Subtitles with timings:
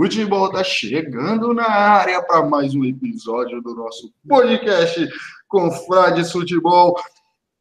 [0.00, 5.08] Futebol tá chegando na área para mais um episódio do nosso podcast
[5.48, 6.94] Confrades Futebol.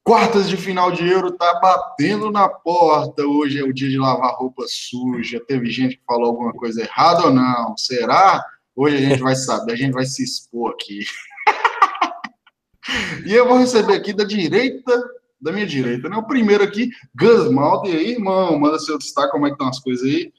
[0.03, 3.25] Quartas de final de Euro tá batendo na porta.
[3.25, 5.43] Hoje é o dia de lavar roupa suja.
[5.47, 7.75] Teve gente que falou alguma coisa errada ou não?
[7.75, 8.45] Será?
[8.75, 10.99] Hoje a gente vai saber, a gente vai se expor aqui.
[13.25, 14.93] e eu vou receber aqui da direita,
[15.41, 16.15] da minha direita, né?
[16.15, 17.49] O primeiro aqui, Gus.
[17.85, 20.31] E aí, irmão, manda seu destaque, como é que estão as coisas aí?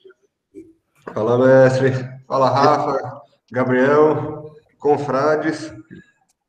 [1.15, 1.93] Fala, mestre.
[2.27, 5.73] Fala, Rafa, Gabriel, confrades.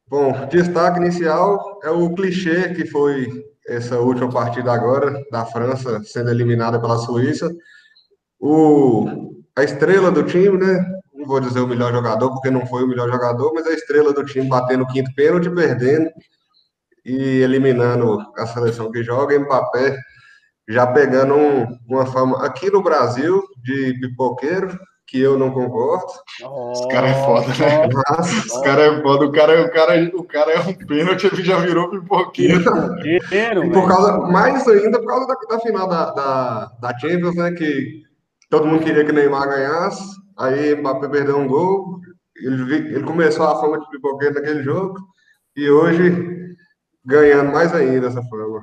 [0.08, 6.32] Bom, destaque inicial é o clichê que foi essa última partida agora, da França sendo
[6.32, 7.50] eliminada pela Suíça.
[8.40, 10.86] O, a estrela do time, né?
[11.14, 14.14] Não vou dizer o melhor jogador, porque não foi o melhor jogador, mas a estrela
[14.14, 16.10] do time batendo o quinto pênalti, perdendo
[17.06, 19.98] e eliminando a seleção que joga, Mbappé
[20.70, 26.06] já pegando um, uma fama aqui no Brasil de pipoqueiro, que eu não concordo.
[26.44, 27.88] Oh, Esse cara é foda, né?
[27.92, 28.38] Nossa.
[28.38, 29.26] Esse cara é foda.
[29.26, 32.64] O cara, o cara, o cara é um pênalti, ele já virou pipoqueiro.
[32.64, 37.36] pipoqueiro e por causa, mais ainda por causa da, da final da, da, da, Champions,
[37.36, 37.52] né?
[37.54, 38.04] Que
[38.52, 40.16] todo mundo queria que Neymar ganhasse.
[40.38, 42.00] Aí Mbappé perdeu um gol.
[42.38, 45.00] Ele, ele começou a fama de pipoqueiro naquele jogo.
[45.56, 46.56] E hoje
[47.04, 48.62] ganhando mais ainda essa fama.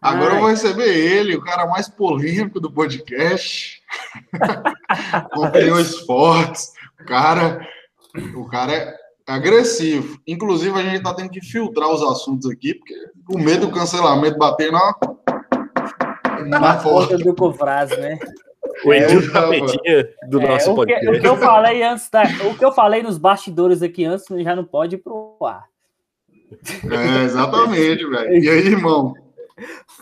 [0.00, 0.36] Agora Ai.
[0.36, 3.82] eu vou receber ele, o cara mais polêmico do podcast.
[5.34, 6.72] Com opiniões fortes.
[7.00, 7.66] O cara,
[8.34, 10.18] o cara é agressivo.
[10.26, 12.94] Inclusive, a gente está tendo que filtrar os assuntos aqui, porque
[13.28, 14.94] o medo do cancelamento bater na.
[16.46, 18.18] Na porta do Confrase, né?
[18.84, 21.08] O Edil Tapetinha do é, nosso o que, podcast.
[21.08, 24.56] O que eu falei antes, da, o que eu falei nos bastidores aqui antes, já
[24.56, 25.64] não pode ir pro ar.
[26.90, 28.42] É, exatamente, velho.
[28.42, 29.14] E aí, irmão?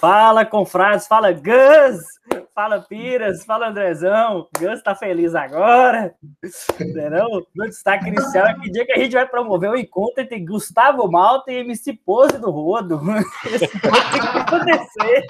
[0.01, 2.05] Fala, confrades, fala Gus,
[2.55, 4.49] fala Piras, fala Andrezão.
[4.59, 6.15] Gus tá feliz agora.
[6.81, 7.47] Entendeu?
[7.55, 10.41] No destaque inicial é que dia que a gente vai promover o um encontro entre
[10.41, 13.01] Gustavo Malta e MC Pose do Rodo.
[13.51, 15.27] Isso vai acontecer.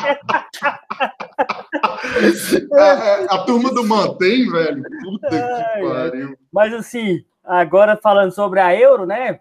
[2.74, 4.82] A, a, turma do Mantém, velho.
[5.02, 6.38] Puta Ai, que pariu.
[6.52, 9.40] Mas assim, agora falando sobre a Euro, né?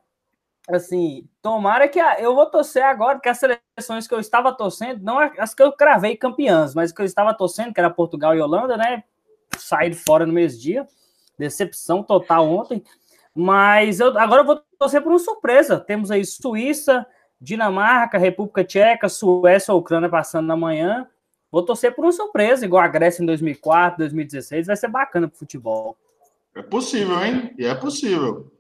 [0.76, 5.02] Assim, tomara que a, eu vou torcer agora que as seleções que eu estava torcendo,
[5.02, 8.42] não as que eu cravei campeãs, mas que eu estava torcendo, que era Portugal e
[8.42, 9.04] Holanda, né?
[9.58, 10.88] Saí fora no mesmo dia.
[11.38, 12.84] Decepção total ontem.
[13.34, 15.80] Mas eu agora eu vou torcer por uma surpresa.
[15.80, 17.06] Temos aí Suíça,
[17.40, 21.08] Dinamarca, República Tcheca, Suécia, Ucrânia passando na manhã.
[21.52, 24.68] Vou torcer por uma surpresa, igual a Grécia em 2004, 2016.
[24.68, 25.96] Vai ser bacana pro futebol.
[26.56, 27.54] É possível, hein?
[27.58, 28.52] E é possível.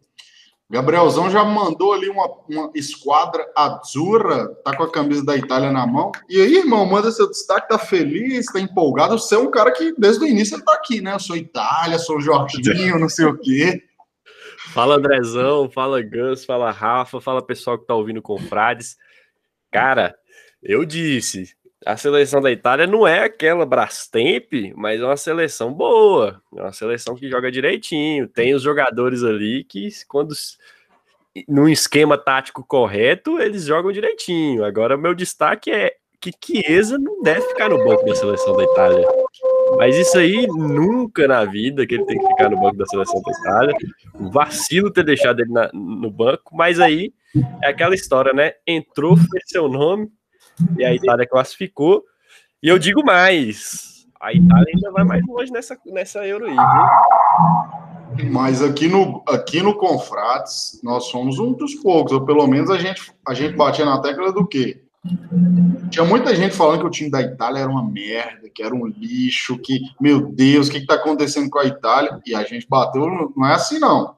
[0.69, 5.87] Gabrielzão já mandou ali uma, uma esquadra azurra, tá com a camisa da Itália na
[5.87, 6.11] mão.
[6.27, 9.17] E aí, irmão, manda seu destaque, tá feliz, tá empolgado.
[9.17, 11.13] Você é um cara que desde o início ele tá aqui, né?
[11.13, 13.81] Eu sou Itália, sou Jorginho, não sei o quê.
[14.73, 18.97] Fala Andrezão, fala Gus, fala Rafa, fala pessoal que tá ouvindo com Frades.
[19.71, 20.15] Cara,
[20.61, 21.55] eu disse,
[21.85, 26.73] a seleção da Itália não é aquela Brastemp, mas é uma seleção boa, é uma
[26.73, 30.33] seleção que joga direitinho, tem os jogadores ali que quando
[31.47, 34.65] num esquema tático correto, eles jogam direitinho.
[34.65, 39.07] Agora meu destaque é que Chiesa não deve ficar no banco da seleção da Itália.
[39.77, 43.21] Mas isso aí nunca na vida que ele tem que ficar no banco da seleção
[43.21, 43.77] da Itália.
[44.15, 47.13] Um vacilo ter deixado ele na, no banco, mas aí
[47.61, 48.53] é aquela história, né?
[48.65, 50.09] Entrou, fez seu nome,
[50.77, 52.03] e a Itália classificou.
[52.61, 56.57] E eu digo mais: a Itália ainda vai mais longe nessa, nessa viu?
[58.31, 62.77] Mas aqui no, aqui no Confrates, nós somos um dos poucos, ou pelo menos a
[62.77, 64.81] gente, a gente batia na tecla do quê?
[65.89, 68.87] Tinha muita gente falando que o time da Itália era uma merda, que era um
[68.87, 72.19] lixo, que, meu Deus, o que está acontecendo com a Itália?
[72.25, 74.16] E a gente bateu, não é assim, não.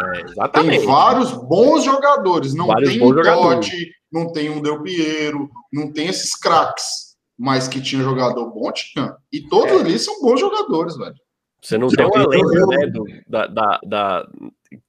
[0.00, 5.50] É, tem vários bons jogadores, não vários tem um Totti, não tem um Del Piero,
[5.72, 9.14] não tem esses craques, mas que tinha jogador bom, tinha.
[9.32, 9.80] E todos é.
[9.80, 11.14] ali são bons jogadores, velho.
[11.62, 14.28] Você não tem uma lenda, né, do, da, da, da,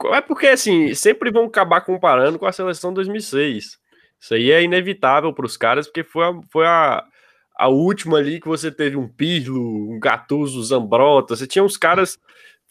[0.06, 3.78] É porque, assim, sempre vão acabar comparando com a seleção 2006.
[4.20, 7.04] Isso aí é inevitável para os caras, porque foi a, foi a,
[7.58, 12.18] a última ali que você teve um Pirlo, um Gattuso, Zambrota, você tinha uns caras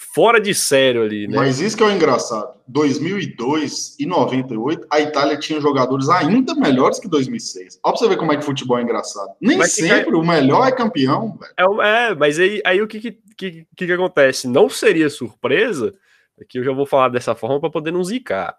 [0.02, 1.36] fora de sério ali, né?
[1.36, 2.60] Mas isso que é o engraçado.
[2.66, 7.78] 2002 e 98, a Itália tinha jogadores ainda melhores que 2006.
[7.82, 9.30] Ó pra você ver como é que futebol é engraçado.
[9.40, 10.16] Nem mas sempre que...
[10.16, 11.82] o melhor é campeão, velho.
[11.82, 14.48] É, é, mas aí, aí o que que, que que, que acontece?
[14.48, 15.94] Não seria surpresa,
[16.40, 18.56] aqui eu já vou falar dessa forma para poder não zicar,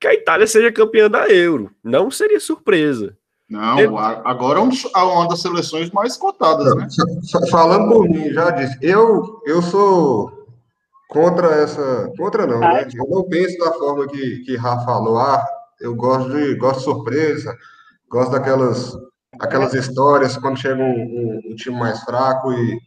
[0.00, 1.70] que a Itália seja campeã da Euro.
[1.82, 3.16] Não seria surpresa.
[3.48, 3.96] Não, eu...
[3.96, 6.88] agora é uma das seleções mais cotadas, né?
[7.50, 10.45] Falando por mim, já disse, eu, eu sou
[11.08, 12.10] contra essa.
[12.16, 12.86] Contra não, né?
[12.94, 15.18] Eu não penso da forma que, que Rafa falou.
[15.18, 15.46] Ah,
[15.80, 17.56] eu gosto de, gosto de surpresa,
[18.08, 18.94] gosto daquelas
[19.40, 22.80] aquelas histórias quando chega um, um, um time mais fraco e,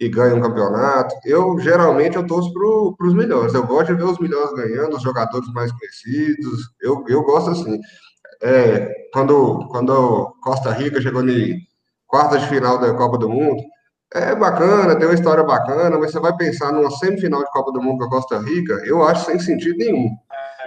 [0.00, 1.14] e ganha um campeonato.
[1.24, 3.54] Eu geralmente eu torço para os melhores.
[3.54, 6.70] Eu gosto de ver os melhores ganhando, os jogadores mais conhecidos.
[6.80, 7.78] Eu, eu gosto assim.
[8.42, 11.56] É, quando quando Costa Rica chegou em
[12.06, 13.62] quarta de final da Copa do Mundo,
[14.14, 17.82] é bacana, tem uma história bacana, mas você vai pensar numa semifinal de Copa do
[17.82, 20.10] Mundo com a Costa Rica, eu acho sem sentido nenhum.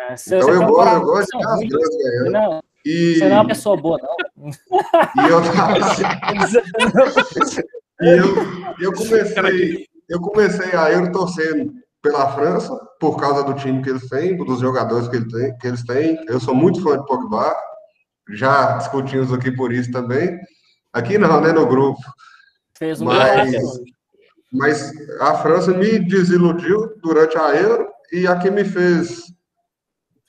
[0.10, 2.32] É, então eu gosto, eu gosto de as grandes ganhando.
[2.32, 3.16] Não, e...
[3.16, 4.16] Você não é uma pessoa boa, não.
[8.02, 11.72] E eu, e eu, eu comecei, eu comecei a eu torcendo
[12.02, 15.68] pela França, por causa do time que eles têm, dos jogadores que, ele tem, que
[15.68, 16.18] eles têm.
[16.28, 17.56] Eu sou muito fã de Pogba,
[18.32, 20.38] já discutimos aqui por isso também.
[20.94, 22.00] Aqui não, né, no grupo.
[22.78, 23.54] Fez um mas,
[24.52, 29.24] mas a França me desiludiu durante a Euro e a que me fez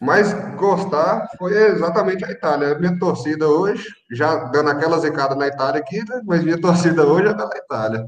[0.01, 2.79] mais gostar foi exatamente a Itália.
[2.79, 6.21] Minha torcida hoje, já dando aquela zicada na Itália aqui, né?
[6.25, 8.07] mas minha torcida hoje é da Itália.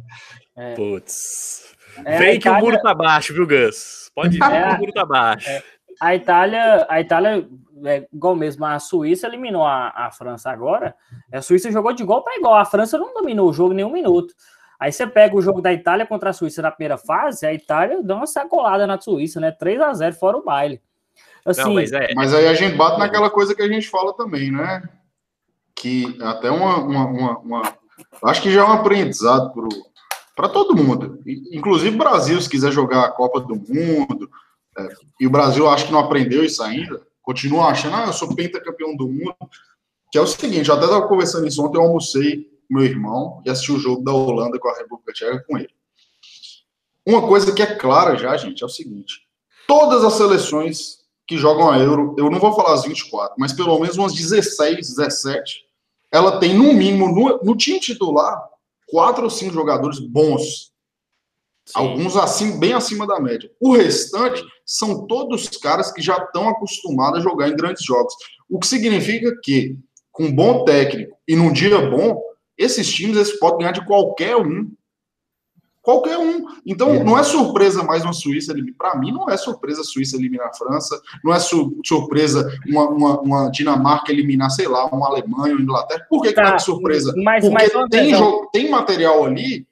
[0.56, 0.74] É.
[0.74, 1.74] Putz.
[2.04, 2.40] É, Vem Itália...
[2.40, 4.10] que o muro tá baixo, viu, Gus?
[4.14, 5.48] Pode ir, é, o muro tá baixo.
[5.48, 5.62] É.
[6.00, 7.48] A Itália, a Itália,
[7.84, 10.94] é, igual mesmo, a Suíça eliminou a, a França agora.
[11.32, 12.54] A Suíça jogou de igual para igual.
[12.54, 14.34] A França não dominou o jogo nem um minuto.
[14.78, 18.00] Aí você pega o jogo da Itália contra a Suíça na primeira fase, a Itália
[18.02, 19.50] deu uma sacolada na Suíça, né?
[19.50, 20.80] 3 a 0 fora o baile.
[21.44, 22.14] Assim, não, mas, é...
[22.14, 24.88] mas aí a gente bate naquela coisa que a gente fala também, né?
[25.74, 27.62] Que até uma, uma, uma, uma
[28.24, 29.52] acho que já é um aprendizado
[30.36, 34.30] para todo mundo, inclusive o Brasil, se quiser jogar a Copa do Mundo,
[34.78, 34.88] é,
[35.20, 38.96] e o Brasil acho que não aprendeu isso ainda, continua achando, ah, eu sou pentacampeão
[38.96, 39.34] do mundo,
[40.10, 43.42] que é o seguinte, eu até estava conversando isso ontem, eu almocei com meu irmão
[43.44, 45.70] e assisti o jogo da Holanda com a República Tcheca com ele.
[47.06, 49.26] Uma coisa que é clara já, gente, é o seguinte,
[49.66, 53.78] todas as seleções que jogam a Euro, eu não vou falar as 24, mas pelo
[53.78, 55.66] menos umas 16, 17,
[56.10, 58.42] ela tem no mínimo, no, no time titular,
[58.86, 60.72] quatro ou cinco jogadores bons.
[61.68, 61.72] Sim.
[61.74, 63.50] Alguns assim, bem acima da média.
[63.60, 68.14] O restante são todos caras que já estão acostumados a jogar em grandes jogos.
[68.48, 69.76] O que significa que,
[70.10, 72.18] com um bom técnico e num dia bom,
[72.56, 74.70] esses times eles podem ganhar de qualquer um.
[75.82, 76.46] Qualquer um.
[76.64, 77.04] Então, é.
[77.04, 78.76] não é surpresa mais uma Suíça eliminar.
[78.78, 80.98] Para mim, não é surpresa a Suíça eliminar a França.
[81.22, 86.06] Não é su surpresa uma, uma, uma, Dinamarca eliminar, sei lá, uma Alemanha ou Inglaterra.
[86.08, 86.34] Por que, tá.
[86.34, 87.12] que não é tá, surpresa?
[87.18, 89.68] Mas, Porque mas, tem, jogo, tem material ali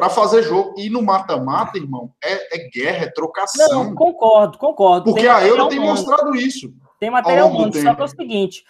[0.00, 0.74] para fazer jogo.
[0.78, 3.84] E no mata-mata, irmão, é, é, guerra, é trocação.
[3.84, 5.04] Não, concordo, concordo.
[5.04, 6.72] Porque tem a Euro tem mostrado isso.
[6.98, 8.64] Tem material bom, só que é o seguinte.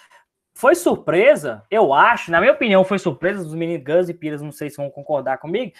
[0.52, 4.50] Foi surpresa, eu acho, na minha opinião, foi surpresa dos meninos Gus e Pires, não
[4.50, 5.72] sei se vão concordar comigo,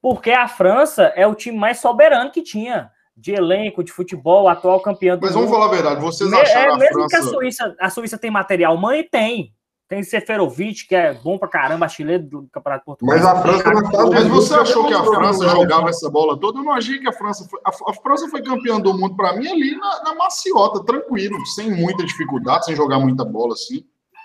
[0.00, 4.80] porque a França é o time mais soberano que tinha de elenco, de futebol, atual
[4.80, 7.08] campeão do Mas vamos falar a verdade, vocês acharam é, mesmo a França...
[7.08, 9.53] que a Suíça, a Suíça tem material mãe, tem.
[9.88, 13.20] Tem Seferovic, que é bom pra caramba, chileno do Campeonato Português.
[13.20, 16.58] Mas a França não tá Mas você achou que a França jogava essa bola toda?
[16.58, 17.60] Eu não achei que a França foi.
[17.64, 21.70] A, a França foi campeã do mundo para mim ali na, na maciota, tranquilo, sem
[21.70, 23.84] muita dificuldade, sem jogar muita bola assim.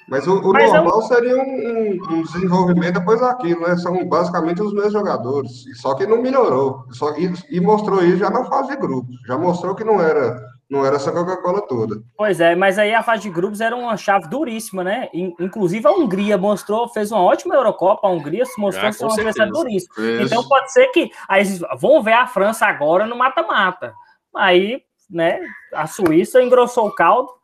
[0.09, 1.07] Mas o, o Mas normal eu...
[1.07, 3.77] seria um, um, desenvolvimento depois daquilo, né?
[3.77, 5.65] São basicamente os mesmos jogadores.
[5.79, 6.83] Só que não melhorou.
[6.91, 9.15] Só, e, e mostrou isso já na fase de grupos.
[9.27, 12.01] Já mostrou que não era, não era essa Coca-Cola toda.
[12.15, 15.09] Pois é, mas aí a fase de grupos era uma chave duríssima, né?
[15.13, 18.07] Inclusive a Hungria mostrou, fez uma ótima Eurocopa.
[18.07, 19.93] A Hungria se mostrou ser uma adversário duríssima.
[20.21, 21.09] Então pode ser que.
[21.27, 21.43] Aí
[21.79, 23.93] vão ver a França agora no mata-mata.
[24.35, 25.39] Aí, né,
[25.73, 27.39] a Suíça engrossou o caldo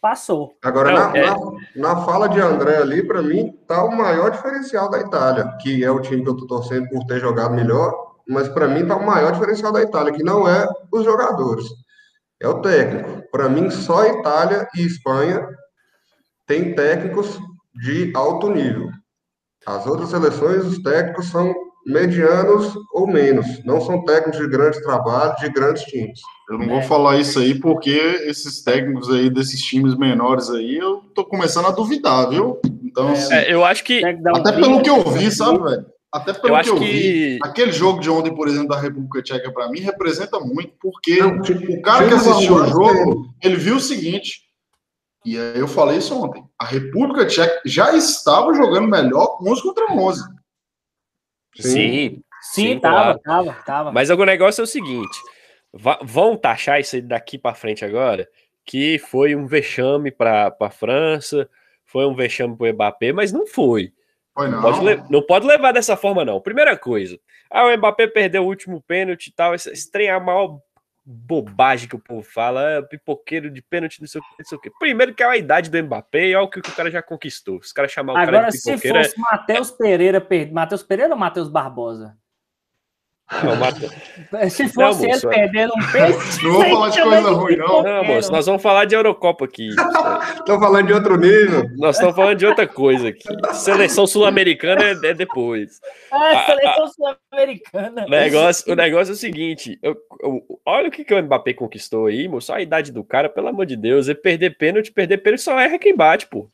[0.00, 0.54] passou.
[0.62, 1.26] Agora, na, é...
[1.26, 5.84] na, na, fala de André ali, para mim, tá o maior diferencial da Itália, que
[5.84, 7.92] é o time que eu tô torcendo por ter jogado melhor,
[8.26, 11.66] mas para mim tá o maior diferencial da Itália, que não é os jogadores,
[12.40, 13.22] é o técnico.
[13.30, 15.46] Para mim, só Itália e Espanha
[16.46, 17.38] têm técnicos
[17.74, 18.88] de alto nível.
[19.66, 21.54] As outras seleções, os técnicos são
[21.86, 23.62] medianos ou menos.
[23.64, 26.20] Não são técnicos de grande trabalho, de grandes times.
[26.50, 27.90] Eu não vou falar isso aí porque
[28.24, 32.58] esses técnicos aí desses times menores aí, eu tô começando a duvidar, viu?
[32.82, 35.86] Então, é, assim, eu acho que até pelo que eu vi, sabe, velho?
[36.12, 36.84] Até pelo eu que eu que...
[36.84, 41.20] vi, aquele jogo de ontem, por exemplo, da República Tcheca para mim representa muito, porque
[41.20, 44.42] não, o cara que assistiu o jogo, ele viu o seguinte,
[45.24, 49.92] e aí eu falei isso ontem, a República Tcheca já estava jogando melhor 11 contra
[49.92, 50.22] 11.
[51.56, 52.22] Sim.
[52.40, 53.46] Sim, sim tava, claro.
[53.46, 53.92] tava, tava.
[53.92, 55.20] Mas o negócio é o seguinte:
[56.02, 58.28] vão taxar isso aí daqui para frente agora,
[58.64, 61.48] que foi um vexame para a França,
[61.84, 63.92] foi um vexame pro Mbappé, mas não foi.
[64.40, 64.62] Foi não.
[64.62, 66.40] Pode não pode levar dessa forma, não.
[66.40, 67.18] Primeira coisa,
[67.50, 70.58] ah, o Mbappé perdeu o último pênalti e tal, esse, esse trem é a maior
[71.04, 74.58] bobagem que o povo fala, ah, pipoqueiro de pênalti, não sei o que, não sei
[74.58, 74.70] o que.
[74.78, 77.02] Primeiro que é a idade do Mbappé e olha o que, que o cara já
[77.02, 77.58] conquistou.
[77.58, 80.52] Os caras chamar o cara Agora, de se pipoqueiro é- fosse Matheus Pereira, per...
[80.52, 82.16] Matheus Pereira ou Matheus Barbosa?
[83.44, 85.34] Não, Mata- Se fosse ele moço, é.
[85.34, 86.44] perdendo um peixe.
[86.44, 87.82] Não vou falar de coisa ruim, não.
[87.82, 89.68] Não, moço, nós vamos falar de Eurocopa aqui.
[90.38, 91.64] Estou falando de outro nível.
[91.76, 93.28] Nós estamos falando de outra coisa aqui.
[93.54, 95.80] Seleção sul-americana é, é depois.
[96.12, 98.04] É, seleção sul-americana.
[98.06, 101.52] O negócio, o negócio é o seguinte: eu- eu- olha o que, que o Mbappé
[101.54, 102.50] conquistou aí, moço.
[102.52, 104.08] Olha a idade do cara, pelo amor de Deus.
[104.08, 106.48] Ele perder pênalti, perder pênalti só erra quem bate, pô.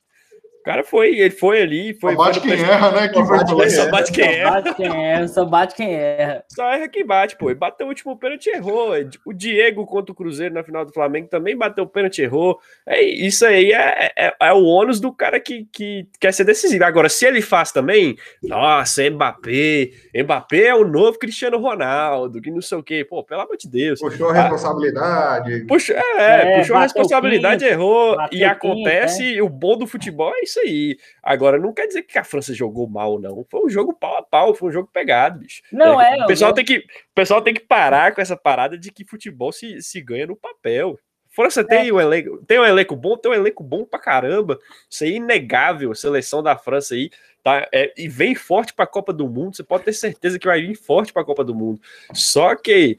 [0.67, 2.17] O cara foi, ele foi ali, foi.
[2.17, 3.07] Só bate quem erra, né?
[3.07, 3.91] Quem Só foi bate quem Só erra.
[3.93, 4.51] bate quem Só erra.
[4.51, 6.45] bate quem erra, só bate quem erra.
[6.49, 7.51] Só erra quem bate, pô.
[7.51, 8.91] Ele bateu o último pênalti e errou.
[9.25, 12.59] O Diego contra o Cruzeiro na final do Flamengo também bateu o pênalti e errou.
[12.85, 16.83] É, isso aí é, é, é o ônus do cara que, que quer ser decisivo.
[16.83, 19.91] Agora, se ele faz também, nossa, Mbappé.
[20.21, 23.07] Mbappé é o novo Cristiano Ronaldo, que não sei o quê.
[23.09, 24.01] Pô, pelo amor de Deus.
[24.01, 25.65] Puxou a responsabilidade.
[25.69, 30.33] Puxa, é, É, puxou a responsabilidade, errou, e quinto, acontece, e o bom do futebol
[30.35, 30.97] é isso aí.
[31.23, 33.45] Agora, não quer dizer que a França jogou mal, não.
[33.51, 35.63] Foi um jogo pau a pau, foi um jogo pegado, bicho.
[35.73, 38.77] Não é, o, pessoal eu- tem que, o pessoal tem que parar com essa parada
[38.79, 40.99] de que futebol se, se ganha no papel.
[41.29, 41.65] França É.
[41.65, 44.59] tem, um elenco, tem um elenco bom, tem um elenco bom pra caramba.
[44.89, 47.11] Isso aí é inegável, a seleção da França aí.
[47.43, 49.55] Tá, é, e vem forte pra Copa do Mundo.
[49.55, 51.81] Você pode ter certeza que vai vir forte pra Copa do Mundo.
[52.15, 52.99] Só que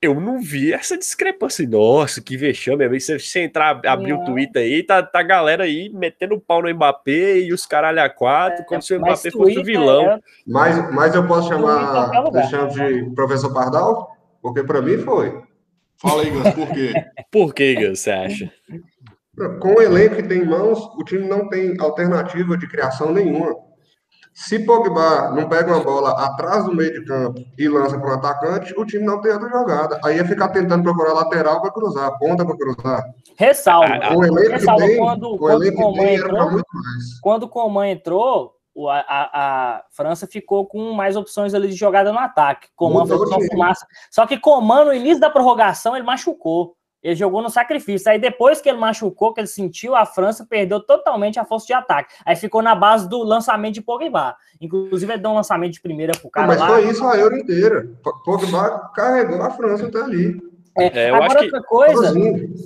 [0.00, 1.66] eu não vi essa discrepância.
[1.68, 2.84] Nossa, que vexame.
[2.84, 4.24] Aí Você, você entrar, abrir o Não.
[4.26, 8.08] Twitter aí, tá, tá a galera aí metendo pau no Mbappé e os caralho a
[8.08, 10.02] quatro, como se o Mbappé fosse o vilão.
[10.12, 12.10] é- Mas, mas eu posso chamar.
[12.30, 14.10] Deschamps de professor Pardal?
[14.42, 15.42] Porque para mim foi.
[15.98, 16.92] Fala aí, Gus, por quê?
[17.32, 18.52] Por que, Gus, você acha?
[19.60, 23.54] Com o elenco que tem em mãos, o time não tem alternativa de criação nenhuma.
[24.38, 28.12] Se Pogba não pega uma bola atrás do meio de campo e lança para o
[28.12, 29.98] atacante, o time não tem outra jogada.
[30.04, 33.02] Aí é ficar tentando procurar lateral para cruzar, ponta para cruzar.
[33.38, 33.88] Ressalvo.
[33.94, 37.20] Ah, Com o elenco tem, quando, o quando elenco Coman tem, era entrou, muito mais.
[37.22, 38.52] quando o Coman entrou,
[38.90, 39.30] a, a-
[39.78, 42.68] a França ficou com mais opções ali de jogada no ataque.
[42.76, 43.86] Coman Mudou fez o uma fumaça.
[44.10, 46.74] Só que Coman, no início da prorrogação, ele machucou.
[47.02, 48.10] Ele jogou no sacrifício.
[48.10, 51.72] Aí depois que ele machucou, que ele sentiu, a França perdeu totalmente a força de
[51.72, 52.14] ataque.
[52.24, 54.36] Aí ficou na base do lançamento de Pogba.
[54.60, 56.68] Inclusive, ele deu um lançamento de primeira pro cara Mas lá.
[56.68, 57.88] foi isso a Euro inteira.
[58.24, 60.40] Pogba carregou a França até ali.
[60.76, 61.44] É, eu Agora, acho que.
[61.44, 62.14] outra coisa,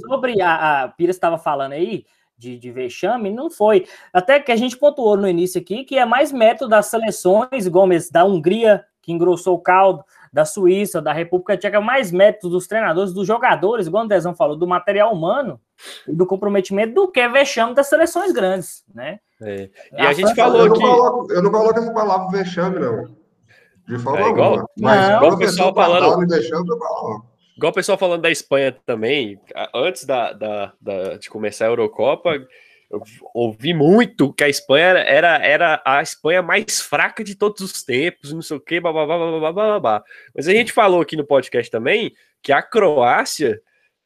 [0.08, 2.04] sobre a, a Pires estava falando aí
[2.36, 3.86] de, de vexame, não foi.
[4.12, 8.12] Até que a gente pontuou no início aqui que é mais mérito das seleções, mesmo,
[8.12, 13.12] da Hungria, que engrossou o caldo, da Suíça, da República Tcheca, mais mérito dos treinadores,
[13.12, 15.60] dos jogadores, igual o Dezão falou, do material humano
[16.06, 19.18] e do comprometimento do que vexame das seleções grandes, né?
[19.42, 19.68] é.
[19.92, 20.80] E a, gente França- falou eu, que.
[20.80, 23.08] coloco, eu não coloco essa palavra vexame, não.
[23.88, 24.68] De forma É igual- alguma.
[24.78, 25.16] Mas Não.
[25.16, 27.26] Igual o pessoal falando- eu coloco.
[27.56, 31.68] Igual o pessoal falando da Espanha também, a- antes da, da- da- de começar a
[31.68, 32.30] Eurocopa,
[32.90, 37.84] eu ouvi muito que a Espanha era, era, a Espanha mais fraca de todos os
[37.84, 40.04] tempos, não sei o quê, babá, babá, babá, babá.
[40.34, 43.62] Mas a gente falou aqui no podcast também que a Croácia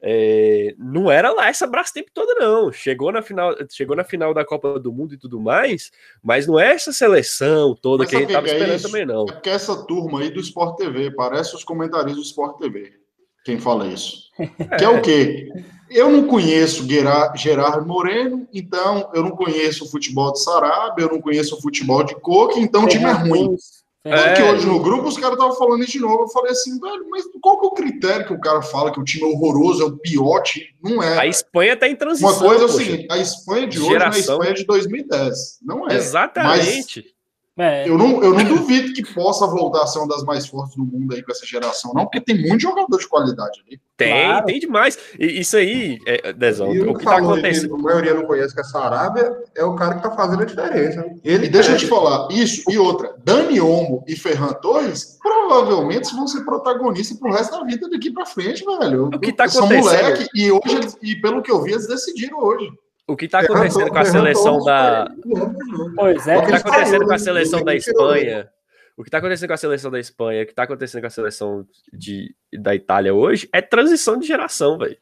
[0.06, 2.70] é, não era lá essa Brastemp toda, não.
[2.70, 5.90] Chegou na, final, chegou na final da Copa do Mundo e tudo mais,
[6.22, 8.54] mas não é essa seleção toda Mas que a gente o que tava que é
[8.56, 8.86] esperando isso?
[8.86, 9.22] também, não.
[9.22, 12.92] É porque essa turma aí do Sport TV parece os comentaristas do Sport TV.
[13.46, 14.24] Quem fala isso?
[14.78, 15.48] Que é o quê?
[15.94, 21.12] Eu não conheço Guera- Gerard Moreno, então eu não conheço o futebol de Sarabia, eu
[21.12, 23.56] não conheço o futebol de Coque, então o time é ruim.
[24.06, 24.34] É.
[24.34, 26.24] que hoje no grupo os caras estavam falando isso de novo.
[26.24, 29.00] Eu falei assim, velho, mas qual que é o critério que o cara fala que
[29.00, 30.66] o time é horroroso, é o pior time?
[30.82, 31.20] Não é.
[31.20, 32.28] A Espanha tá em transição.
[32.30, 34.34] Uma coisa é o seguinte, a Espanha de hoje não é a Geração.
[34.34, 35.36] Espanha de 2010.
[35.62, 35.94] Não é.
[35.96, 37.13] Exatamente.
[37.56, 40.76] É, Eu não, eu não duvido que possa voltar a ser uma das mais fortes
[40.76, 43.80] do mundo aí com essa geração, não, porque tem muito jogador de qualidade ali.
[43.96, 44.46] Tem, Claro.
[44.46, 44.98] tem demais.
[45.16, 47.76] E isso aí, é, Dezão, E o o que tá falou acontecendo.
[47.76, 51.06] a maioria não conhece que é Sarabia é o cara que tá fazendo a diferença.
[51.22, 56.12] Ele E deixa eu te falar, isso e outra, Dani Olmo e Ferran Torres provavelmente
[56.12, 59.06] vão ser protagonistas pro resto da vida daqui pra frente, velho.
[59.14, 60.02] O que tá São acontecendo?
[60.02, 62.68] moleque, e hoje, e pelo que eu vi, eles decidiram hoje.
[63.06, 65.08] O que tá acontecendo com a seleção da.
[65.94, 66.38] pois é.
[66.38, 67.74] O que tá Eles acontecendo com a seleção da.
[67.74, 68.50] Espanha?
[68.96, 70.42] O que tá acontecendo com a seleção da Espanha?
[70.42, 74.78] O que tá acontecendo com a seleção de, da Itália hoje é transição de geração,
[74.78, 74.96] velho.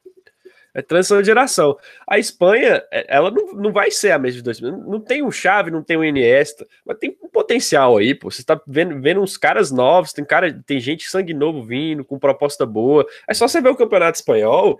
[0.74, 1.76] É transição de geração.
[2.08, 4.78] A Espanha, é, ela não, não vai ser a mesma de 2000.
[4.78, 8.30] Não tem um Xavi, não tem um Iniesta, mas tem um potencial aí, pô.
[8.30, 12.18] Você tá vendo, vendo uns caras novos, tem cara, tem gente sangue novo vindo, com
[12.18, 13.06] proposta boa.
[13.28, 14.78] É só você ver o Campeonato Espanhol.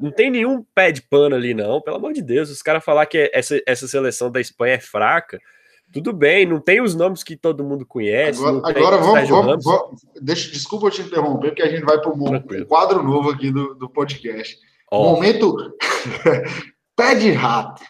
[0.00, 1.80] Não tem nenhum pé de pano ali, não.
[1.80, 5.40] Pelo amor de Deus, os caras falar que essa, essa seleção da Espanha é fraca.
[5.92, 8.40] Tudo bem, não tem os nomes que todo mundo conhece.
[8.40, 12.10] Agora, agora vamos, vamos, vamos, deixa, desculpa eu te interromper, porque a gente vai para
[12.10, 14.56] um quadro novo aqui do, do podcast.
[14.90, 15.14] Oh.
[15.14, 15.56] Momento
[16.96, 17.82] pé de rato.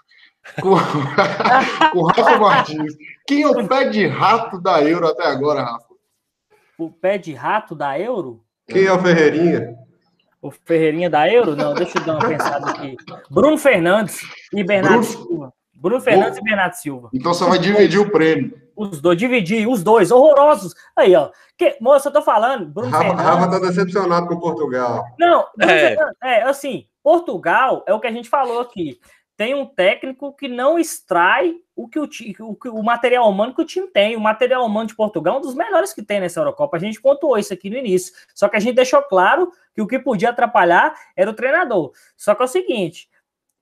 [0.61, 0.71] Com,
[1.93, 2.95] com Rafa Martins.
[3.27, 5.87] Quem é o pé de rato da Euro até agora, Rafa?
[6.79, 8.43] O pé de rato da Euro?
[8.67, 9.77] Quem é o Ferreirinha?
[10.43, 11.55] O Ferreirinha da Euro?
[11.55, 12.97] Não, deixa eu dar uma pensada aqui.
[13.31, 14.21] Bruno Fernandes
[14.53, 15.27] e Bernardo Bruno...
[15.27, 15.53] Silva.
[15.75, 17.11] Bruno Fernandes Bom, e Bernardo Silva.
[17.13, 18.55] Então você vai dividir o prêmio.
[18.77, 20.75] Os dois, dividir, os dois, horrorosos.
[20.97, 21.31] Aí, ó.
[21.57, 22.67] Que, moça, eu tô falando.
[22.67, 23.27] Bruno Rafa, Fernandes.
[23.27, 25.05] Rafa tá decepcionado com Portugal.
[25.19, 25.97] Não, é.
[26.23, 28.99] é, assim, Portugal é o que a gente falou aqui.
[29.41, 32.07] Tem um técnico que não extrai o que o,
[32.41, 34.15] o, o material humano que o time tem.
[34.15, 36.77] O material humano de Portugal é um dos melhores que tem nessa Eurocopa.
[36.77, 38.13] A gente pontuou isso aqui no início.
[38.35, 41.91] Só que a gente deixou claro que o que podia atrapalhar era o treinador.
[42.19, 43.09] Só que é o seguinte: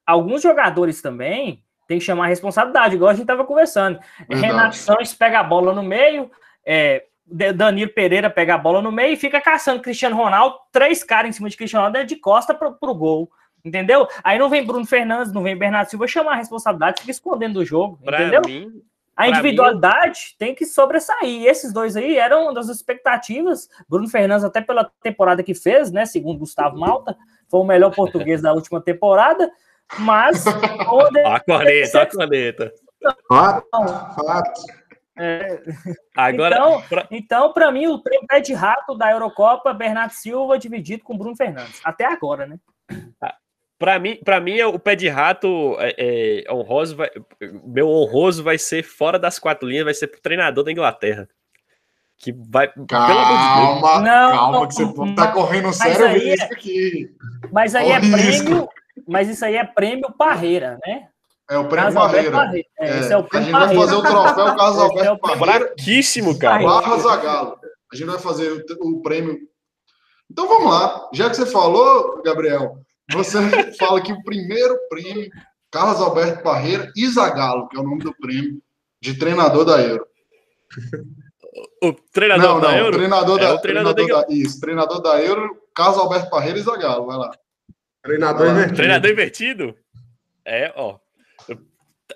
[0.05, 4.01] alguns jogadores também tem que chamar a responsabilidade, igual a gente estava conversando.
[4.29, 4.47] Verdade.
[4.47, 6.29] Renato Sanches pega a bola no meio,
[6.67, 11.29] é, Danilo Pereira pega a bola no meio e fica caçando Cristiano Ronaldo, três caras
[11.29, 13.31] em cima de Cristiano Ronaldo de costa para o gol.
[13.69, 14.09] Entendeu?
[14.25, 17.65] Aí não vem Bruno Fernandes, não vem Bernardo Silva chamar a responsabilidade, fica escondendo do
[17.65, 17.99] jogo.
[18.03, 18.43] Pra entendeu?
[18.47, 18.83] Mim,
[19.17, 20.37] a individualidade mim...
[20.39, 21.43] tem que sobressair.
[21.43, 23.69] E esses dois aí eram uma das expectativas.
[23.89, 26.07] Bruno Fernandes, até pela temporada que fez, né?
[26.07, 27.17] Segundo Gustavo Malta,
[27.49, 29.51] foi o melhor português da última temporada.
[29.99, 30.47] Mas.
[31.27, 32.73] a corneta, a corneta.
[33.29, 34.63] Fato, fato.
[35.19, 35.63] É.
[36.17, 37.09] Agora, então, pra...
[37.11, 41.37] então, para mim, o prêmio pé de rato da Eurocopa, Bernardo Silva dividido com Bruno
[41.37, 41.81] Fernandes.
[41.83, 42.57] Até agora, né?
[43.79, 47.09] Para mim, para mim, o pé de rato é, é, honroso, vai,
[47.65, 51.29] meu honroso vai ser fora das quatro linhas, vai ser pro treinador da Inglaterra.
[52.19, 52.69] Que vai.
[52.89, 57.17] Calma, não, calma, que você tá correndo sério aí risco é, aqui.
[57.53, 58.69] Mas aí é prêmio,
[59.07, 61.07] mas isso aí é prêmio Parreira, né?
[61.49, 62.33] É o prêmio Parreira.
[62.33, 62.69] Parreira.
[62.81, 63.79] É, é, esse é o prêmio a gente Parreira.
[63.79, 65.59] vai fazer o troféu Carlos Alberto é Parreira.
[65.61, 66.65] Braquíssimo, cara.
[66.65, 67.59] Barra Zagalo.
[67.93, 69.39] A gente vai fazer o, o prêmio.
[70.29, 71.09] Então vamos lá.
[71.15, 72.79] Já que você falou, Gabriel,
[73.13, 75.31] você fala que o primeiro prêmio,
[75.71, 78.61] Carlos Alberto Parreira e Zagalo, que é o nome do prêmio
[79.01, 80.07] de treinador da Euro.
[81.83, 82.97] O treinador não, da não, Euro?
[82.97, 86.63] Treinador é da, o treinador, treinador da, Isso, treinador da Euro, Carlos Alberto Parreira e
[86.63, 87.07] Zagalo.
[87.07, 87.31] Vai lá.
[88.03, 88.77] Treinador ah, invertido.
[88.77, 89.77] Treinador invertido?
[90.45, 90.99] É, ó.
[91.49, 91.59] Eu,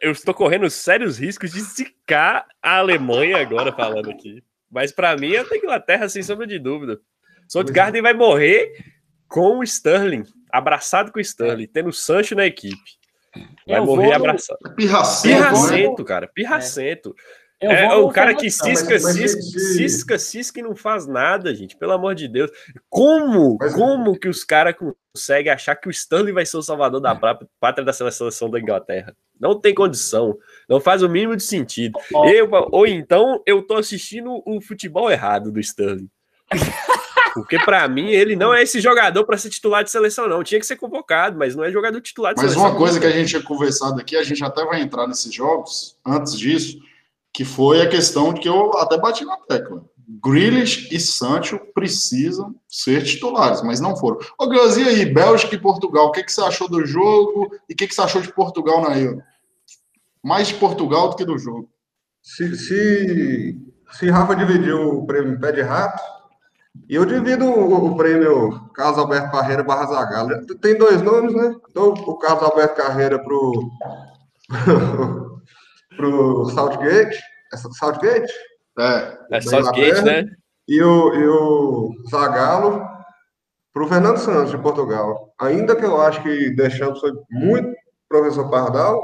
[0.00, 4.42] eu estou correndo sérios riscos de zicar a Alemanha agora falando aqui.
[4.70, 7.00] Mas para mim é a Inglaterra, sem sombra de dúvida.
[7.48, 8.72] Soutgarden vai morrer
[9.28, 12.76] com o Sterling, abraçado com o Sterling, tendo o Sancho na equipe.
[13.66, 14.58] Vai eu morrer abraçado.
[14.76, 16.26] Pirracento, Pirracento, cara.
[16.26, 17.14] Pirracento.
[17.18, 17.32] É.
[17.62, 21.76] É, o cara que cisca, cisca, cisca, cisca e não faz nada, gente.
[21.76, 22.50] Pelo amor de Deus.
[22.90, 23.72] Como, mas...
[23.72, 24.74] como que os caras
[25.14, 29.14] conseguem achar que o Stanley vai ser o salvador da pátria da seleção da Inglaterra?
[29.38, 30.36] Não tem condição.
[30.68, 31.98] Não faz o mínimo de sentido.
[32.26, 36.08] Eu, ou então eu tô assistindo o futebol errado do Stanley.
[37.34, 40.42] Porque para mim ele não é esse jogador para ser titular de seleção, não.
[40.42, 42.62] Tinha que ser convocado, mas não é jogador titular de mas seleção.
[42.62, 45.32] Mas uma coisa que a gente tinha conversado aqui, a gente até vai entrar nesses
[45.32, 45.96] jogos.
[46.04, 46.78] Antes disso,
[47.32, 49.84] que foi a questão de que eu até bati na tecla.
[50.22, 54.18] Grealish e Sancho precisam ser titulares, mas não foram.
[54.38, 57.72] Ô, Gus, e aí, Bélgica e Portugal, o que, que você achou do jogo e
[57.72, 59.22] o que, que você achou de Portugal na Euro?
[60.22, 61.68] Mais de Portugal do que do jogo.
[62.20, 63.56] Se, se,
[63.92, 66.02] se Rafa dividiu o prêmio pé de rato,
[66.88, 70.46] eu divido o, o prêmio Carlos Alberto Carreira barra Zagallo.
[70.60, 71.54] Tem dois nomes, né?
[71.70, 73.70] Então, o Carlos Alberto Carreira pro
[75.96, 77.18] pro Southgate.
[77.52, 78.32] É Southgate?
[78.78, 80.24] É, é Southgate, né?
[80.68, 82.82] E o, e o Zagallo
[83.72, 85.32] para o Fernando Santos, de Portugal.
[85.40, 87.74] Ainda que eu acho que deixamos foi muito
[88.08, 89.02] professor Pardal,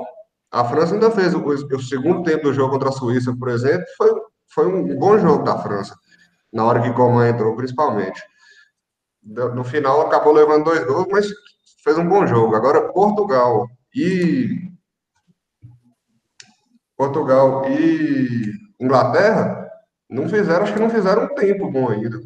[0.50, 3.85] a França ainda fez o, o, segundo tempo do jogo contra a Suíça, por exemplo,
[3.96, 4.11] foi,
[4.48, 5.94] foi um bom jogo da França,
[6.52, 8.22] na hora que Coman entrou, principalmente.
[9.22, 11.26] No final, acabou levando dois gols, mas
[11.84, 12.54] fez um bom jogo.
[12.56, 14.70] Agora, Portugal e
[16.96, 19.70] Portugal e Inglaterra
[20.11, 22.18] não fizeram, acho que não fizeram um tempo bom ainda.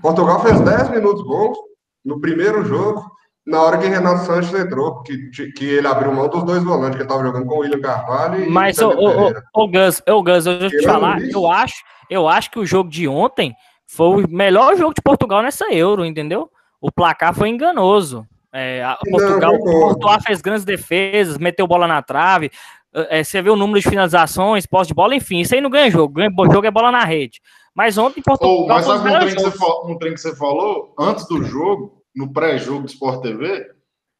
[0.00, 1.58] Portugal fez 10 minutos bons
[2.04, 3.11] no primeiro jogo,
[3.46, 7.02] na hora que Renato Sanches entrou, que, que ele abriu mão dos dois volantes, que
[7.02, 10.58] estava jogando com o William Carvalho e Mas, o, o, o, Gus, o Gus, eu
[10.60, 13.54] vou te falar, eu acho, eu acho que o jogo de ontem
[13.86, 16.48] foi o melhor jogo de Portugal nessa Euro, entendeu?
[16.80, 18.26] O placar foi enganoso.
[18.52, 22.50] É, Portugal, Portugal fez grandes defesas, meteu bola na trave,
[22.94, 25.90] é, você vê o número de finalizações, posse de bola, enfim, isso aí não ganha
[25.90, 26.14] jogo.
[26.14, 27.40] Ganha jogo é bola na rede.
[27.74, 28.64] Mas ontem Portugal.
[28.64, 30.94] Oh, mas sabe um trem, que você, um trem que você falou?
[30.98, 33.70] Antes do jogo, no pré-jogo do Sport TV,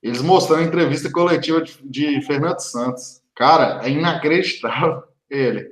[0.02, 3.22] Eles mostrando a entrevista coletiva de, de Fernando Santos.
[3.36, 5.68] Cara, é inacreditável ele.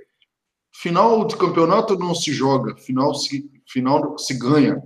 [0.73, 4.83] Final de campeonato não se joga, final se, final se ganha.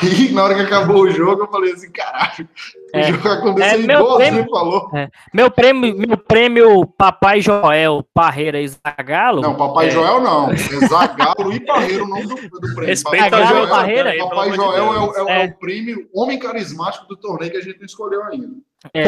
[0.00, 2.48] Aí, na hora que acabou o jogo, eu falei assim, caralho,
[2.94, 3.00] É.
[3.10, 4.90] o jogo aconteceu É, é, meu igual prêmio- você falou.
[5.34, 9.40] Meu prêmio, meu prêmio Papai Joel Parreira e Zagalo.
[9.42, 10.50] Não, Papai é, Joel não.
[10.50, 12.84] É Zagalo e Parreiro o nome do, do prêmio.
[12.86, 14.10] Respeita Papai Joel, Joel Parreira.
[14.10, 15.42] aí, Papai amor de Joel é o, é o- É.
[15.42, 18.48] é o prêmio homem carismático do torneio que a gente não escolheu ainda.
[18.92, 19.02] É,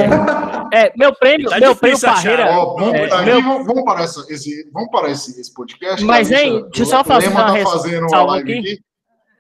[0.87, 2.01] É, meu prêmio, Tá meu prêmio.
[2.01, 2.47] Parreira.
[2.53, 6.05] Ó, vamos, é, aqui, meu- vamos, vamos parar, essa- esse, vamos parar esse, esse podcast.
[6.05, 8.61] Mas, hein, deixa eu só fazer uma tá res- fazendo uma salva live aqui.
[8.61, 8.81] aqui.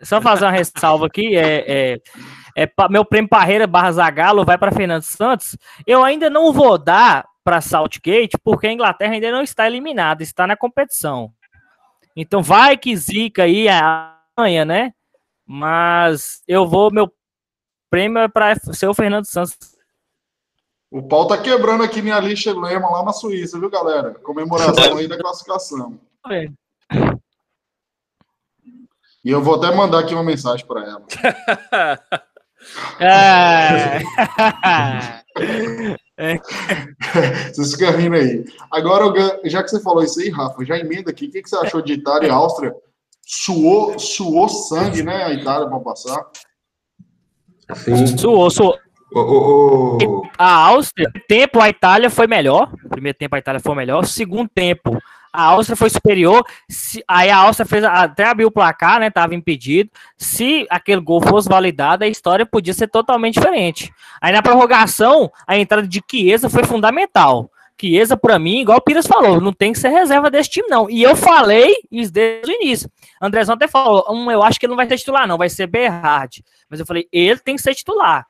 [0.04, 1.64] Só fazer uma ressalva aqui, é,
[2.56, 5.56] é, é meu prêmio Parreira barra Zagalo vai para Fernando Santos.
[5.86, 10.46] Eu ainda não vou dar para Saltgate, porque a Inglaterra ainda não está eliminada, está
[10.46, 11.32] na competição.
[12.16, 14.92] Então vai que zica aí amanhã, né?
[15.46, 17.12] Mas eu vou, meu
[17.90, 19.56] prêmio é para ser o Fernando Santos.
[20.90, 24.14] O pau tá quebrando aqui minha lixa Lema lá na Suíça, viu, galera?
[24.14, 25.98] Comemoração aí da classificação.
[29.24, 31.02] E eu vou até mandar aqui uma mensagem para ela.
[37.52, 38.44] Vocês ficam rindo aí.
[38.70, 39.12] Agora,
[39.44, 41.26] já que você falou isso aí, Rafa, já emenda aqui.
[41.26, 42.74] O que que você achou de Itália e Áustria?
[43.26, 45.24] Suou, suou sangue, né?
[45.24, 46.24] A Itália para passar.
[47.76, 48.18] Sim.
[48.18, 48.78] Suou, suou.
[49.12, 52.70] O, o, o- A Áustria, tempo a Itália foi melhor.
[52.90, 54.04] Primeiro tempo a Itália foi melhor.
[54.04, 54.98] Segundo tempo,
[55.34, 56.46] a Áustria foi superior.
[56.68, 59.10] Se- aí a Áustria fez até abriu o placar, né?
[59.10, 59.90] Tava impedido.
[60.16, 63.92] Se aquele gol fosse validado, a história podia ser totalmente diferente.
[64.20, 67.50] Aí na prorrogação, a entrada de Chiesa foi fundamental.
[67.80, 70.88] Chiesa, pra mim, igual o Pires falou, não tem que ser reserva desse time, não.
[70.88, 72.88] E eu falei isso desde o início.
[73.20, 75.66] Andrezão até falou: um, eu acho que ele não vai ser titular, não, vai ser
[75.66, 76.44] Berhard.
[76.70, 78.24] Mas eu falei, ele tem que ser titular.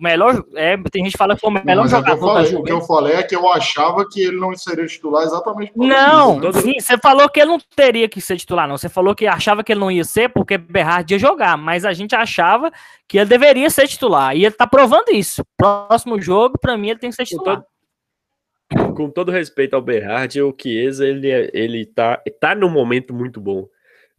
[0.00, 0.42] O melhor.
[0.54, 2.62] É, tem gente que fala que foi o melhor Mas eu jogador da falei, o
[2.64, 6.40] que eu falei é que eu achava que ele não seria titular exatamente por Não,
[6.40, 6.60] disso, né?
[6.62, 8.78] sim, você falou que ele não teria que ser titular, não.
[8.78, 11.92] Você falou que achava que ele não ia ser porque Berrard ia jogar, mas a
[11.92, 12.72] gente achava
[13.06, 14.34] que ele deveria ser titular.
[14.34, 15.44] E ele tá provando isso.
[15.54, 17.62] Próximo jogo, pra mim, ele tem que ser titular.
[18.96, 23.38] Com todo respeito ao Berardi, o Chiesa, ele, é- ele tá, tá num momento muito
[23.40, 23.66] bom.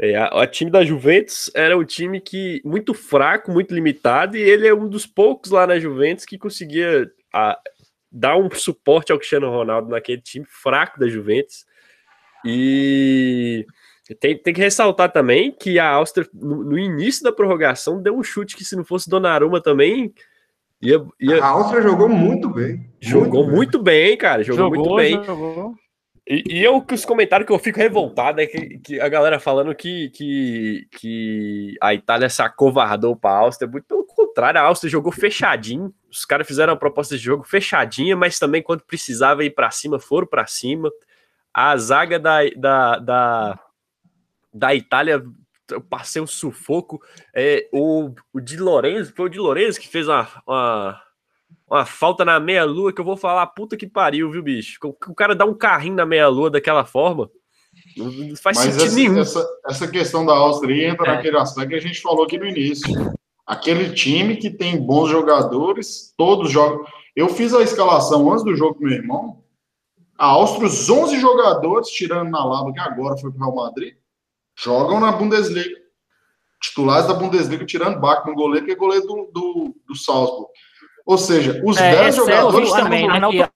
[0.03, 4.41] É, a- o time da Juventus era um time que muito fraco, muito limitado, e
[4.41, 7.55] ele é um dos poucos lá na Juventus que conseguia a,
[8.11, 11.65] dar um suporte ao Cristiano Ronaldo naquele time fraco da Juventus.
[12.43, 13.63] E
[14.19, 18.23] tem, tem que ressaltar também que a Áustria, no, no início da prorrogação, deu um
[18.23, 20.11] chute que, se não fosse Donnarumma também,
[20.81, 22.89] ia, ia, a Áustria jogou muito bem.
[22.99, 23.55] jogou bem.
[23.55, 24.41] muito bem, cara.
[24.43, 25.23] Jogou, muito bem.
[25.23, 25.75] jogou.
[26.27, 29.39] E, e eu que os comentários que eu fico revoltado é que, que a galera
[29.39, 33.69] falando que, que, que a Itália se acovardou para a Áustria.
[33.69, 35.93] Muito pelo contrário, a Áustria jogou fechadinho.
[36.10, 39.99] Os caras fizeram uma proposta de jogo fechadinha, mas também quando precisava ir para cima,
[39.99, 40.89] foram para cima.
[41.53, 43.60] A zaga da, da, da,
[44.53, 45.23] da Itália,
[45.69, 47.01] eu passei um sufoco.
[47.34, 51.01] É, o, o Di Lorenzo, foi o Di Lorenzo que fez uma, uma,
[51.71, 54.77] uma falta na meia-lua que eu vou falar, puta que pariu, viu, bicho?
[54.84, 57.31] O, o cara dá um carrinho na meia-lua daquela forma.
[57.95, 59.19] Não faz Mas sentido essa, nenhum.
[59.19, 61.15] essa, essa questão da Áustria entra É.
[61.15, 62.91] naquele aspecto que a gente falou aqui no início.
[63.47, 66.86] Aquele time que tem bons jogadores, todos jogam.
[67.15, 69.41] Eu fiz a escalação antes do jogo com meu irmão.
[70.17, 73.95] A Áustria, os 11 jogadores, tirando na Lava, que agora foi para o Real Madrid,
[74.57, 75.79] jogam na Bundesliga.
[76.62, 80.51] Titulares da Bundesliga, tirando Bach no goleiro, que é goleiro do, do, do Salzburg.
[81.12, 83.19] Ou seja, os É, 10 exceto jogadores também, né?
[83.30, 83.50] que-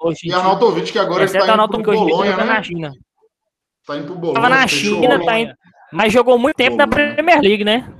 [0.00, 2.52] Hoje em E Arnautovic, que agora está indo para Bolonha, tá né?
[2.54, 2.92] na China.
[3.84, 4.34] Tá indo para Bolonha.
[4.34, 5.54] Tava na China, tá indo,
[5.92, 7.14] mas jogou muito tempo na Bolonha.
[7.14, 7.92] Premier League, né?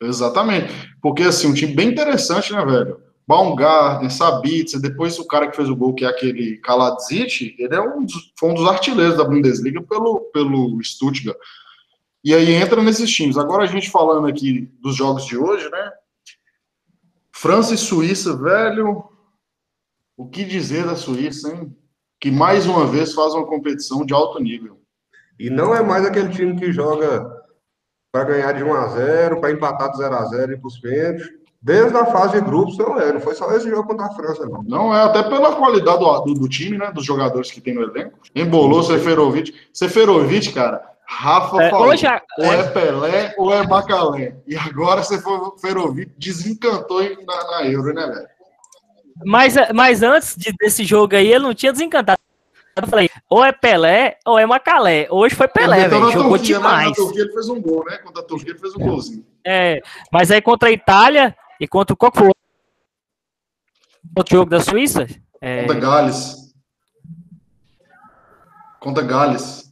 [0.00, 0.72] Exatamente.
[1.02, 3.00] Porque, assim, um time bem interessante, né, velho?
[3.26, 7.80] Baumgarten, Sabitzer, depois o cara que fez o gol, que é aquele Kaladzic, ele é
[7.80, 11.36] um dos, foi um dos artilheiros da Bundesliga pelo, pelo Stuttgart.
[12.24, 13.36] E aí entra nesses times.
[13.36, 15.90] Agora a gente falando aqui dos jogos de hoje, né?
[17.40, 19.02] França e Suíça, velho.
[20.14, 21.74] O que dizer da Suíça, hein?
[22.20, 24.78] Que mais uma vez faz uma competição de alto nível.
[25.38, 27.26] E não é mais aquele time que joga
[28.12, 30.78] para ganhar de 1 a 0 para empatar de 0 a 0 e para os
[30.80, 31.30] pênaltis.
[31.62, 33.10] Desde a fase de grupos, não é.
[33.10, 34.62] Não foi só esse jogo contra a França, não.
[34.62, 36.92] Não é, até pela qualidade do, do, do time, né?
[36.92, 38.18] Dos jogadores que tem no elenco.
[38.34, 39.54] Embolou Seferovic.
[39.72, 41.88] Seferovic, cara, Rafa É, falou.
[41.88, 44.36] hoje a- ou é Pelé ou é Macalé.
[44.46, 48.28] E agora Seferovic desencantou em- na, na Euro, né, velho?
[49.24, 52.18] Mas, mas antes de- desse jogo aí, ele não tinha desencantado.
[52.76, 55.08] Eu falei, ou é Pelé ou é Macalé.
[55.10, 56.10] Hoje foi Pelé, velho.
[56.12, 56.88] Jogou Turquia, demais.
[56.90, 57.98] Na Turquia ele fez um gol, né?
[57.98, 59.26] Contra a Turquia ele fez um golzinho.
[59.44, 62.30] É, mas aí contra a Itália e contra o foi?
[64.16, 65.06] outro jogo da Suíça?
[65.40, 65.62] É...
[65.62, 66.54] Contra Gales.
[68.78, 69.69] Contra Gales.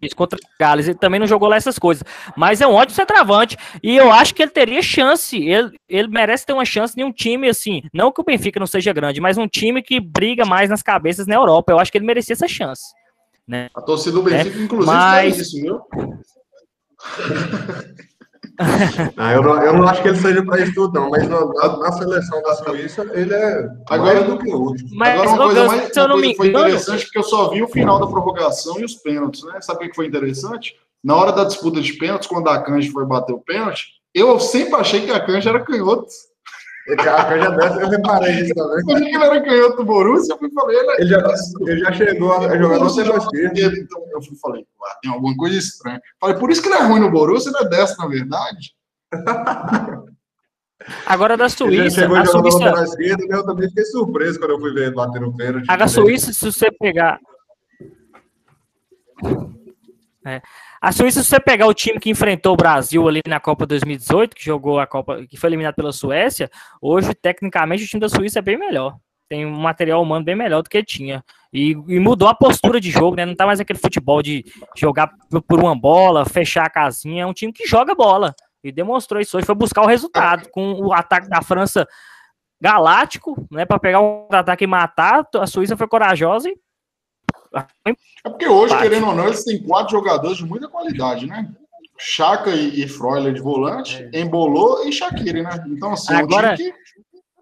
[0.00, 0.88] Isso, contra Gales.
[0.88, 2.04] Ele também não jogou lá essas coisas.
[2.36, 3.56] Mas é um ótimo centroavante.
[3.82, 5.36] E eu acho que ele teria chance.
[5.36, 7.82] Ele, ele merece ter uma chance em um time assim.
[7.92, 11.26] Não que o Benfica não seja grande, mas um time que briga mais nas cabeças
[11.26, 11.72] na Europa.
[11.72, 12.82] Eu acho que ele merecia essa chance.
[13.48, 13.70] Né?
[13.74, 15.38] A torcida do Benfica, é, inclusive, mas...
[15.38, 15.80] isso, viu?
[19.16, 21.44] não, eu, não, eu não acho que ele seja para isso tudo, não, mas na,
[21.78, 25.96] na, seleção da Suíça ele é agora do que o Mas, agora uma coisa, mais,
[25.96, 29.42] uma coisa foi interessante, porque eu só vi o final da prorrogação e os pênaltis,
[29.44, 29.60] né?
[29.60, 30.74] Sabe o que foi interessante?
[31.04, 34.74] Na hora da disputa de pênaltis, quando a Canja foi bater o pênalti, eu sempre
[34.74, 36.06] achei que a Canja era canhoto.
[36.88, 38.78] A Canja dessa, eu reparei isso também.
[38.86, 41.34] Eu achei que ele era canhoto do Borussia, eu fui falei, ele, ele, já,
[41.66, 43.76] ele já chegou a jogar no centro esquerdo.
[43.76, 46.00] Então eu fui falei, ah, tem alguma coisa estranha.
[46.20, 48.76] Falei, por isso que ele é ruim no Borussia, ele é dessa, na verdade.
[51.06, 52.02] Agora da Suíça.
[52.02, 52.84] Chegou a Suíça...
[52.84, 55.66] esquerda, eu também fiquei surpreso quando eu fui ver ele bater no pênalti.
[55.68, 57.18] A Suíça, se você pegar.
[60.26, 60.42] É.
[60.82, 64.34] A Suíça, se você pegar o time que enfrentou o Brasil ali na Copa 2018,
[64.34, 66.50] que jogou a Copa, que foi eliminado pela Suécia,
[66.82, 68.96] hoje, tecnicamente, o time da Suíça é bem melhor.
[69.28, 71.24] Tem um material humano bem melhor do que tinha.
[71.52, 73.24] E, e mudou a postura de jogo, né?
[73.24, 74.44] Não tá mais aquele futebol de
[74.76, 75.10] jogar
[75.48, 77.22] por uma bola, fechar a casinha.
[77.22, 78.34] É um time que joga bola.
[78.64, 80.48] E demonstrou isso hoje, foi buscar o resultado.
[80.50, 81.86] Com o ataque da França
[82.60, 83.64] galáctico, né?
[83.64, 86.65] Para pegar o ataque e matar, a Suíça foi corajosa e.
[88.24, 88.88] É porque hoje, Bate.
[88.88, 91.48] querendo ou não, eles têm quatro jogadores de muita qualidade, né?
[91.98, 94.20] Chaka e, e Freuler de volante, é.
[94.20, 95.64] Embolou e Shaqiri, né?
[95.68, 96.74] Então, assim, Agora, é que...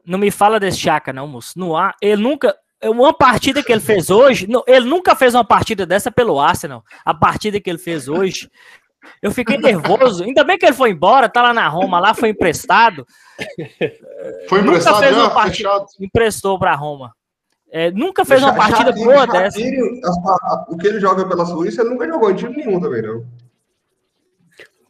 [0.06, 1.58] não me fala desse Chaka, não, moço.
[1.58, 2.54] No ar, ele nunca.
[2.82, 6.84] Uma partida que ele fez hoje, ele nunca fez uma partida dessa pelo Arsenal.
[7.02, 8.50] A partida que ele fez hoje,
[9.22, 10.22] eu fiquei nervoso.
[10.22, 13.06] Ainda bem que ele foi embora, tá lá na Roma, lá foi emprestado.
[14.48, 15.86] Foi emprestado fez já, partida, fechado.
[15.98, 17.14] Emprestou para Roma.
[17.76, 19.58] É, nunca fez uma partida boa dessa.
[20.68, 23.26] o que ele joga pela Suíça, ele nunca jogou em time nenhum também, não.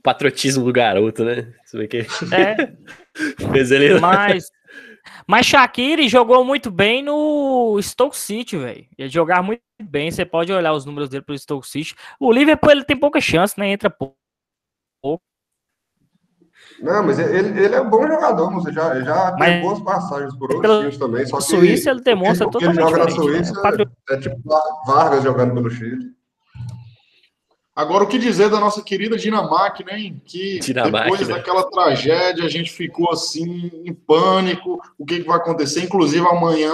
[0.03, 1.51] Patriotismo do garoto, né?
[1.65, 2.07] Você vê que...
[2.31, 2.75] É.
[3.53, 3.99] Fez ele...
[3.99, 4.51] Mas,
[5.27, 8.87] mas Shaqiri jogou muito bem no Stoke City, velho.
[8.99, 11.95] Ele jogava muito bem, você pode olhar os números dele pro Stoke City.
[12.21, 13.71] O Liverpool ele tem pouca chance, né?
[13.71, 14.15] Entra pouco.
[16.81, 20.35] Não, mas ele, ele é um bom jogador, você já, já mas, tem boas passagens
[20.37, 21.27] por outros times também.
[21.27, 23.63] Só que Suíça ele demonstra totalmente ele joga na Suíça
[24.11, 24.41] é, é tipo
[24.87, 26.15] Vargas jogando pelo Chile.
[27.77, 30.15] Agora, o que dizer da nossa querida Dinamarca, né?
[30.25, 31.35] Que Dinamarca, depois né?
[31.35, 34.81] daquela tragédia a gente ficou assim em pânico.
[34.97, 35.83] O que, que vai acontecer?
[35.83, 36.73] Inclusive, amanhã,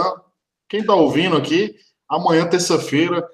[0.68, 1.74] quem está ouvindo aqui,
[2.06, 3.26] amanhã, terça-feira,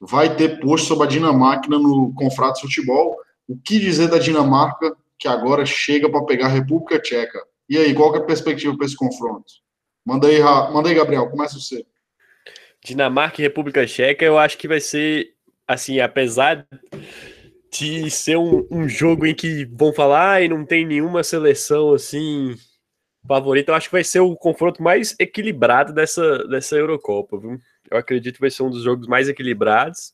[0.00, 3.16] vai ter post sobre a Dinamarca no Confratos Futebol.
[3.46, 7.40] O que dizer da Dinamarca que agora chega para pegar a República Tcheca?
[7.68, 9.46] E aí, qual é a perspectiva para esse confronto?
[10.04, 11.86] Manda aí, manda aí, Gabriel, começa você.
[12.84, 15.34] Dinamarca e República Tcheca, eu acho que vai ser
[15.66, 16.66] assim, apesar
[17.70, 22.56] de ser um, um jogo em que vão falar e não tem nenhuma seleção assim
[23.26, 27.60] favorita, eu acho que vai ser o confronto mais equilibrado dessa, dessa Eurocopa, viu?
[27.88, 30.12] Eu acredito que vai ser um dos jogos mais equilibrados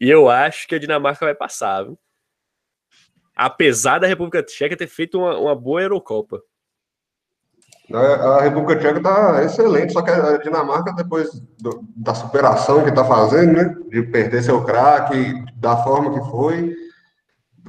[0.00, 1.98] e eu acho que a Dinamarca vai passar, viu?
[3.38, 6.42] Apesar da República Tcheca ter feito uma, uma boa Eurocopa.
[7.94, 13.04] A República Tcheca está excelente, só que a Dinamarca, depois do, da superação que está
[13.04, 13.76] fazendo, né?
[13.88, 16.74] De perder seu craque, da forma que foi,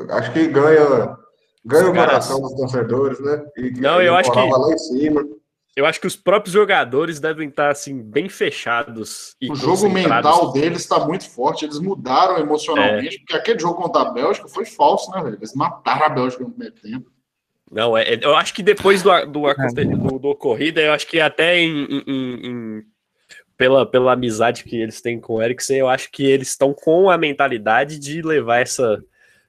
[0.09, 1.15] acho que ganha,
[1.63, 3.45] ganha o coração dos torcedores, né?
[3.55, 4.39] E, Não, eu acho que.
[4.39, 5.38] Lá em cima.
[5.79, 9.33] Eu acho que os próprios jogadores devem estar assim bem fechados.
[9.49, 11.63] o jogo mental deles está muito forte.
[11.63, 13.19] Eles mudaram emocionalmente, é.
[13.19, 15.37] porque aquele jogo contra a Bélgica foi falso, né, velho?
[15.37, 17.09] Eles mataram a Bélgica no primeiro tempo.
[17.71, 19.55] Não, é, é, eu acho que depois do, do, é.
[19.85, 22.83] do, do ocorrido, eu acho que até em, em, em,
[23.55, 27.09] pela, pela amizade que eles têm com o Eriksen, eu acho que eles estão com
[27.09, 29.01] a mentalidade de levar essa,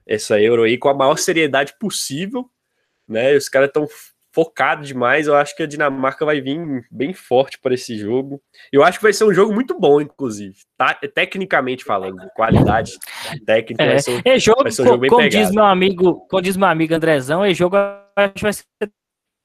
[0.06, 2.48] essa Euro aí com a maior seriedade possível,
[3.08, 3.34] né?
[3.34, 3.88] Os caras estão
[4.32, 5.26] focado demais.
[5.26, 8.40] Eu acho que a Dinamarca vai vir bem forte para esse jogo.
[8.72, 10.94] Eu acho que vai ser um jogo muito bom, inclusive, tá?
[10.94, 12.92] tecnicamente falando, qualidade
[13.44, 13.82] técnica.
[13.82, 15.44] É, vai ser, é jogo, vai ser um jogo bem como pegado.
[15.44, 17.76] diz meu amigo, como diz meu amigo Andrezão, é jogo
[18.16, 18.64] vai ser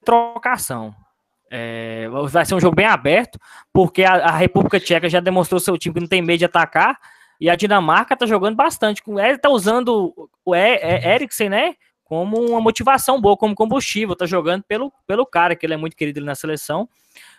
[0.04, 0.94] trocação.
[1.50, 3.38] É, vai ser um jogo bem aberto,
[3.72, 6.98] porque a, a, República Tcheca já demonstrou seu time que não tem medo de atacar,
[7.40, 9.02] e a Dinamarca tá jogando bastante.
[9.06, 11.74] Ele tá usando o Eriksen, né?
[12.06, 15.96] Como uma motivação boa, como combustível, tá jogando pelo, pelo cara, que ele é muito
[15.96, 16.88] querido na seleção.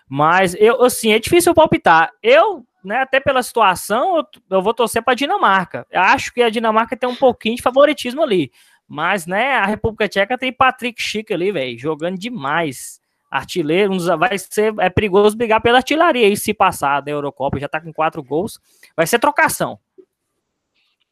[0.10, 2.12] Mas eu, assim, é difícil palpitar.
[2.22, 5.88] Eu, né, até pela situação, eu, eu vou torcer para a Dinamarca.
[5.90, 8.52] Eu acho que a Dinamarca tem um pouquinho de favoritismo ali.
[8.86, 13.00] Mas, né, a República Tcheca tem Patrick Schick ali, velho, jogando demais.
[13.32, 17.80] artilheiro, vai ser é perigoso brigar pela artilharia aí se passar da Eurocopa, já tá
[17.80, 18.60] com quatro gols,
[18.96, 19.80] vai ser trocação.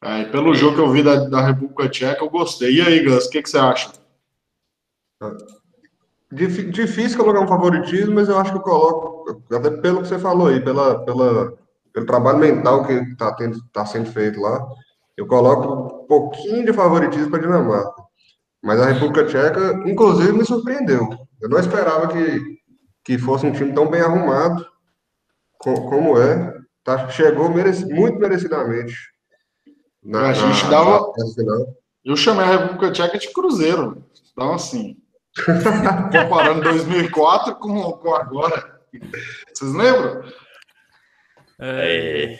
[0.06, 2.76] É, pelo jogo que eu vi da, da República Tcheca, eu gostei.
[2.76, 3.90] E aí, Gus, o que, que você acha?
[6.30, 10.46] Difícil colocar um favoritismo, mas eu acho que eu coloco, até pelo que você falou
[10.46, 11.58] aí, pela, pela,
[11.92, 13.36] pelo trabalho mental que está
[13.72, 14.64] tá sendo feito lá,
[15.16, 18.02] eu coloco um pouquinho de favoritismo para a Dinamarca.
[18.62, 21.08] Mas a República Tcheca, inclusive, me surpreendeu.
[21.42, 22.58] Eu não esperava que,
[23.04, 24.64] que fosse um time tão bem arrumado
[25.58, 26.54] como é.
[26.84, 29.15] Tá, chegou mereci, muito merecidamente.
[30.06, 31.12] Na, a gente na, dava.
[31.16, 31.66] Na
[32.04, 34.04] eu chamei a República Tcheca de Cruzeiro.
[34.32, 34.96] Então, assim.
[36.12, 38.80] comparando 2004 com, com agora.
[39.52, 40.22] Vocês lembram?
[41.58, 42.38] É.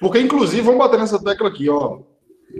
[0.00, 2.00] Porque, inclusive, vamos bater nessa tecla aqui, ó.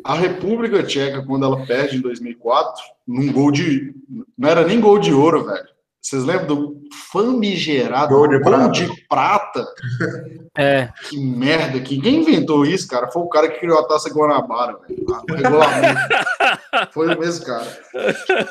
[0.04, 3.92] A República Tcheca, quando ela perde em 2004, num gol de.
[4.36, 5.68] Não era nem gol de ouro, velho.
[6.00, 6.80] Vocês lembram do
[7.12, 8.70] famigerado gol de, gol prata.
[8.70, 9.66] de prata?
[10.60, 10.88] É.
[11.08, 11.78] Que merda.
[11.78, 13.08] Que, quem inventou isso, cara?
[13.12, 15.06] Foi o cara que criou a taça Guanabara, velho.
[15.06, 16.00] O regulamento.
[16.92, 17.64] Foi o mesmo cara.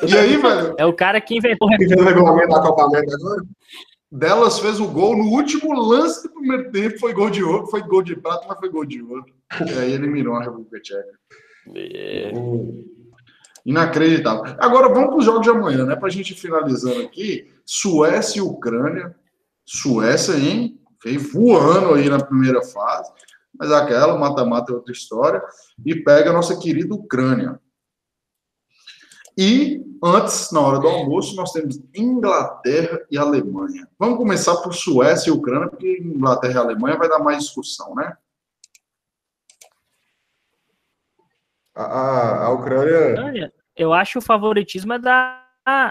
[0.06, 0.74] E aí, velho?
[0.78, 3.42] É o cara que inventou o regulamento da Copa América agora?
[4.10, 6.98] Delas fez o gol no último lance do primeiro tempo.
[6.98, 9.26] Foi gol de ouro, foi gol de prata, mas foi gol de ouro.
[9.60, 11.18] E aí eliminou a República Tcheca.
[11.76, 12.32] É.
[13.64, 14.56] Inacreditável.
[14.58, 15.96] Agora vamos para os jogos de amanhã, né?
[15.96, 17.52] Para a gente finalizando aqui.
[17.64, 19.14] Suécia e Ucrânia.
[19.64, 20.80] Suécia, hein?
[21.04, 23.10] Veio voando aí na primeira fase.
[23.58, 25.42] Mas aquela, mata-mata é outra história.
[25.84, 27.60] E pega a nossa querida Ucrânia.
[29.36, 33.88] E antes, na hora do almoço, nós temos Inglaterra e Alemanha.
[33.98, 38.16] Vamos começar por Suécia e Ucrânia, porque Inglaterra e Alemanha vai dar mais discussão, né?
[41.84, 43.52] A, a Ucrânia.
[43.76, 45.44] Eu acho o favoritismo é da,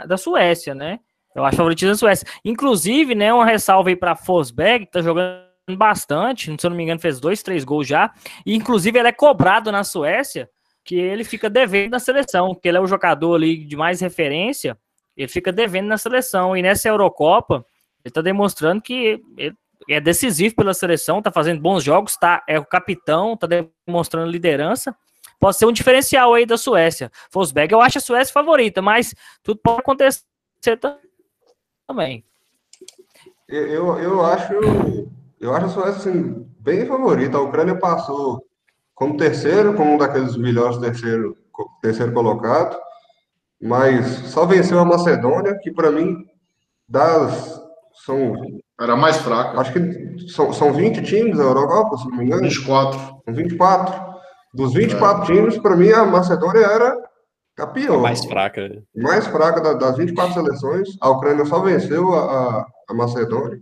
[0.06, 1.00] da Suécia, né?
[1.34, 2.28] Eu acho favoritismo da Suécia.
[2.44, 6.84] Inclusive, né, uma ressalva aí para Forsberg, que tá jogando bastante, se eu não me
[6.84, 8.12] engano, fez dois, três gols já.
[8.46, 10.50] E, inclusive, ele é cobrado na Suécia
[10.84, 14.78] que ele fica devendo na seleção, que ele é o jogador ali de mais referência,
[15.18, 16.56] ele fica devendo na seleção.
[16.56, 17.66] E nessa Eurocopa,
[18.04, 19.54] ele está demonstrando que ele
[19.90, 23.48] é decisivo pela seleção, está fazendo bons jogos, tá, é o capitão, está
[23.86, 24.96] demonstrando liderança.
[25.40, 27.12] Pode ser um diferencial aí da Suécia.
[27.30, 30.24] Forsberg, eu acho a Suécia favorita, mas tudo pode acontecer
[31.88, 32.24] também.
[33.48, 34.54] Eu, eu acho
[35.40, 37.38] eu acho a Suécia assim, bem favorita.
[37.38, 38.44] A Ucrânia passou
[38.96, 41.38] como terceiro, como um daqueles melhores terceiro,
[41.82, 42.78] terceiro colocado,
[43.62, 46.26] mas só venceu a Macedônia, que para mim,
[46.88, 47.62] das.
[48.06, 48.34] São.
[48.80, 49.60] Era mais fraca.
[49.60, 52.44] Acho que são, são 20 times da Eurocopa, se não me engano.
[52.44, 53.00] 24.
[53.26, 54.07] São 24.
[54.58, 55.26] Dos 24 é.
[55.28, 56.98] times, para mim, a Macedônia era
[57.56, 58.02] campeão.
[58.02, 58.84] mais fraca.
[58.96, 60.90] Mais fraca das 24 seleções.
[61.00, 63.60] A Ucrânia só venceu a, a, a Macedônia.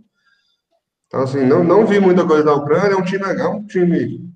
[1.06, 2.94] Então, assim, não, não vi muita coisa da Ucrânia.
[2.94, 4.26] É um time legal, um time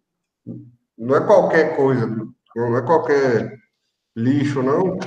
[0.98, 2.06] não é qualquer coisa,
[2.54, 3.58] não é qualquer
[4.14, 4.98] lixo, não.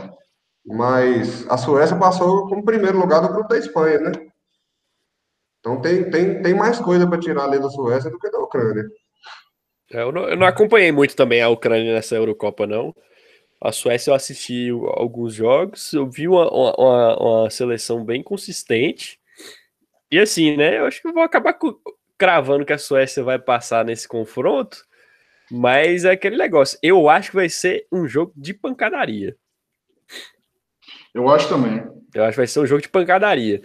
[0.65, 4.11] Mas a Suécia passou como primeiro lugar do grupo da Espanha, né?
[5.59, 8.85] Então tem, tem, tem mais coisa para tirar ali da Suécia do que da Ucrânia.
[9.93, 12.95] É, eu não, eu não acompanhei muito também a Ucrânia nessa Eurocopa, não.
[13.62, 19.19] A Suécia eu assisti alguns jogos, eu vi uma, uma, uma, seleção bem consistente.
[20.12, 20.79] E assim, né?
[20.79, 21.58] Eu acho que eu vou acabar
[22.17, 24.84] cravando que a Suécia vai passar nesse confronto,
[25.49, 26.77] mas é aquele negócio.
[26.82, 29.36] Eu acho que vai ser um jogo de pancadaria.
[31.13, 31.84] Eu acho também.
[32.13, 33.62] Eu acho que vai ser um jogo de pancadaria.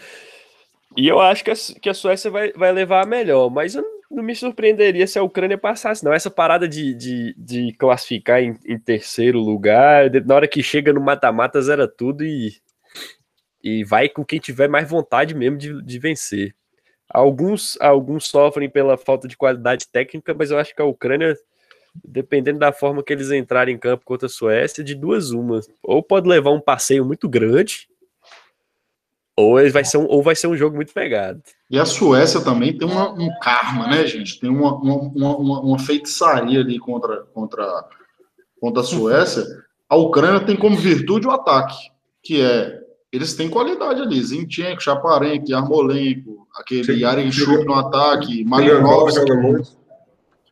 [0.96, 3.82] E eu acho que a, que a Suécia vai, vai levar a melhor, mas eu
[3.82, 6.12] não me surpreenderia se a Ucrânia passasse, não.
[6.12, 11.00] Essa parada de, de, de classificar em, em terceiro lugar, na hora que chega no
[11.00, 12.52] mata-mata, zera tudo e,
[13.62, 16.54] e vai com quem tiver mais vontade mesmo de, de vencer.
[17.08, 21.34] Alguns, alguns sofrem pela falta de qualidade técnica, mas eu acho que a Ucrânia
[22.04, 25.68] dependendo da forma que eles entrarem em campo contra a Suécia, de duas umas.
[25.82, 27.88] Ou pode levar um passeio muito grande,
[29.38, 31.40] ou vai ser um, ou vai ser um jogo muito pegado.
[31.70, 34.40] E a Suécia também tem uma, um karma, né, gente?
[34.40, 37.84] Tem uma, uma, uma, uma feitiçaria ali contra, contra,
[38.60, 39.44] contra a Suécia.
[39.88, 41.76] A Ucrânia tem como virtude o ataque,
[42.20, 42.80] que é
[43.10, 49.24] eles têm qualidade ali, Zinchenko, Chaparenko, Armolenko, aquele Yaren Chuk no ataque, Malinovski.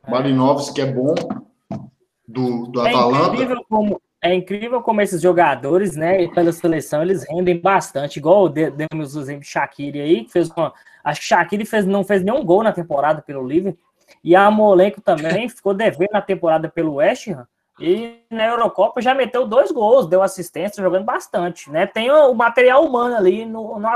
[0.08, 1.14] Malinovski é bom,
[2.26, 3.34] do, do é Atalanta.
[3.34, 9.16] Incrível como, é incrível como esses jogadores, né, pela seleção, eles rendem bastante, igual demos
[9.16, 10.72] o exemplo de Shaqiri aí, que fez uma,
[11.04, 13.82] acho que Shaqiri fez, não fez nenhum gol na temporada pelo Liverpool,
[14.22, 17.46] e a Molenko também ficou devendo na temporada pelo West Ham,
[17.78, 21.86] e na Eurocopa já meteu dois gols, deu assistência, jogando bastante, né?
[21.86, 23.88] Tem o, material humano ali no, no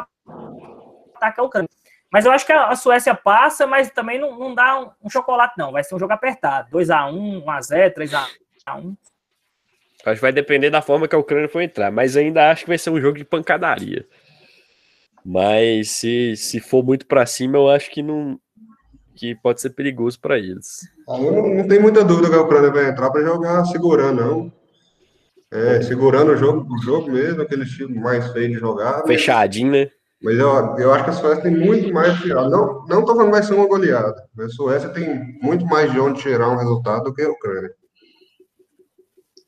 [1.14, 1.68] atacar o Ucrânia.
[2.12, 5.54] Mas eu acho que a, Suécia passa, mas também não, não dá um, um, chocolate,
[5.56, 5.72] não.
[5.72, 6.68] Vai ser um jogo apertado.
[6.70, 8.96] 2x1, 1x0, 3x1.
[10.04, 12.68] Acho que vai depender da forma que a Ucrânia for entrar, mas ainda acho que
[12.68, 14.06] vai ser um jogo de pancadaria.
[15.24, 18.38] Mas se, se for muito para cima, eu acho que não
[19.14, 20.88] que pode ser perigoso para eles.
[21.06, 24.52] Eu não, não tenho muita dúvida que a Ucrânia vai entrar para jogar segurando, não.
[25.52, 29.02] É, segurando o jogo, o jogo mesmo, aquele estilo mais feio de jogar.
[29.06, 29.90] Fechadinho, né?
[30.22, 30.48] Mas eu,
[30.78, 32.48] eu acho que a Suécia tem muito mais de tirar.
[32.48, 34.14] Não, não tô falando que vai ser uma goleada.
[34.38, 37.70] A Suécia tem muito mais de onde tirar um resultado do que a Ucrânia.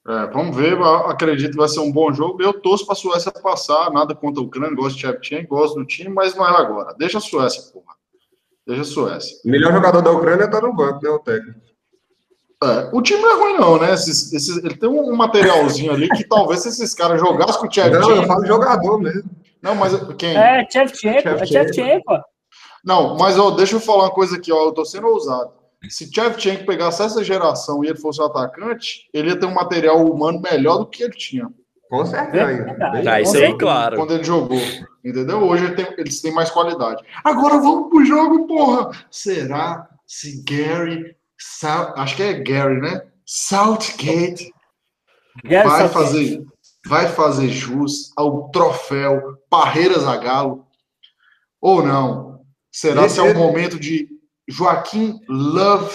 [0.07, 0.77] É, vamos ver,
[1.07, 2.43] acredito que vai ser um bom jogo.
[2.43, 5.87] Eu torço para a Suécia passar, nada contra a Ucrânia, gosto de Shevchenko, gosto do
[5.87, 6.95] time, mas não é agora.
[6.99, 7.95] Deixa a Suécia, porra.
[8.67, 9.37] Deixa a Suécia.
[9.45, 11.61] O melhor jogador da Ucrânia está no banco, né, o técnico.
[12.65, 13.93] É, o time não é ruim, não, né?
[13.93, 17.73] Esses, esses, ele tem um materialzinho ali que talvez se esses caras jogassem com o
[17.73, 18.01] Shevchenko...
[18.01, 19.31] Não, eu falo jogador mesmo.
[19.61, 20.37] Não, mas quem?
[20.37, 22.19] É, Shevchenko, é Shevchenko.
[22.85, 26.13] Não, mas ó, deixa eu falar uma coisa aqui, ó, eu tô sendo ousado se
[26.13, 30.41] Shevchenko pegasse essa geração e ele fosse um atacante, ele ia ter um material humano
[30.41, 31.49] melhor do que ele tinha.
[31.89, 32.75] Com certeza.
[33.05, 33.97] Tá, isso aí, claro.
[33.97, 34.61] Quando ele jogou.
[35.05, 35.43] Entendeu?
[35.43, 37.03] Hoje ele tem, eles têm mais qualidade.
[37.23, 38.91] Agora vamos pro jogo, porra!
[39.11, 41.17] Será se Gary.
[41.97, 43.03] acho que é Gary, né?
[43.25, 44.53] Southgate
[45.45, 45.93] Gary vai Southgate.
[45.93, 46.45] fazer
[46.87, 50.67] vai fazer jus ao troféu Parreiras a Galo
[51.61, 52.41] ou não?
[52.71, 54.09] Será Esse que é o momento de
[54.49, 55.95] Joaquim Love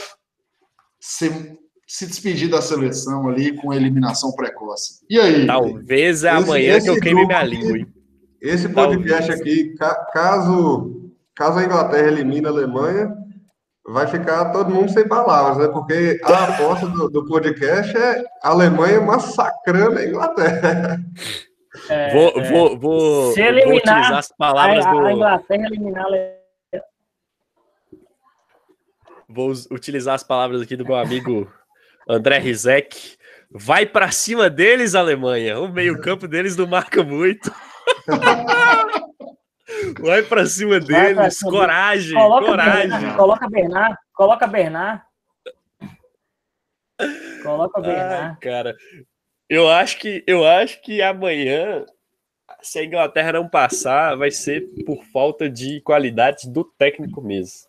[0.99, 5.05] se, se despedir da seleção ali com eliminação precoce.
[5.09, 5.45] E aí?
[5.45, 7.87] Talvez é amanhã esse, que eu queime minha língua.
[8.41, 9.41] Esse podcast Talvez.
[9.41, 9.75] aqui,
[10.11, 13.13] caso, caso a Inglaterra elimine a Alemanha,
[13.85, 15.73] vai ficar todo mundo sem palavras, né?
[15.73, 20.99] Porque a aposta do, do podcast é a Alemanha massacrando a Inglaterra.
[21.89, 25.05] É, vou, é, vou, vou, se eliminar, vou utilizar as palavras a, do...
[25.05, 26.36] a Inglaterra eliminar a Alemanha
[29.37, 31.47] vou utilizar as palavras aqui do meu amigo
[32.09, 33.15] André Rizek.
[33.51, 35.59] Vai para cima deles, Alemanha.
[35.59, 37.53] O meio-campo deles não marca muito.
[40.01, 42.89] Vai para cima deles, pra coragem, coloca coragem.
[42.89, 45.01] Bernard, coloca Bernard, coloca Bernard.
[47.43, 48.29] Coloca Bernard.
[48.31, 48.75] Ai, cara,
[49.47, 51.85] eu acho que eu acho que amanhã
[52.61, 57.67] se a Inglaterra não passar, vai ser por falta de qualidade do técnico mesmo.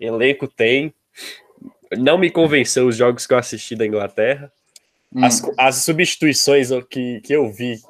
[0.00, 0.94] Elenco tem.
[1.98, 4.52] Não me convenceu os jogos que eu assisti da Inglaterra.
[5.14, 5.24] Hum.
[5.24, 7.80] As, as substituições que, que eu vi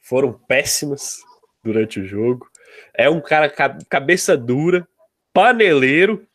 [0.00, 1.18] foram péssimas
[1.62, 2.50] durante o jogo.
[2.94, 3.52] É um cara
[3.88, 4.86] cabeça dura,
[5.32, 6.26] paneleiro.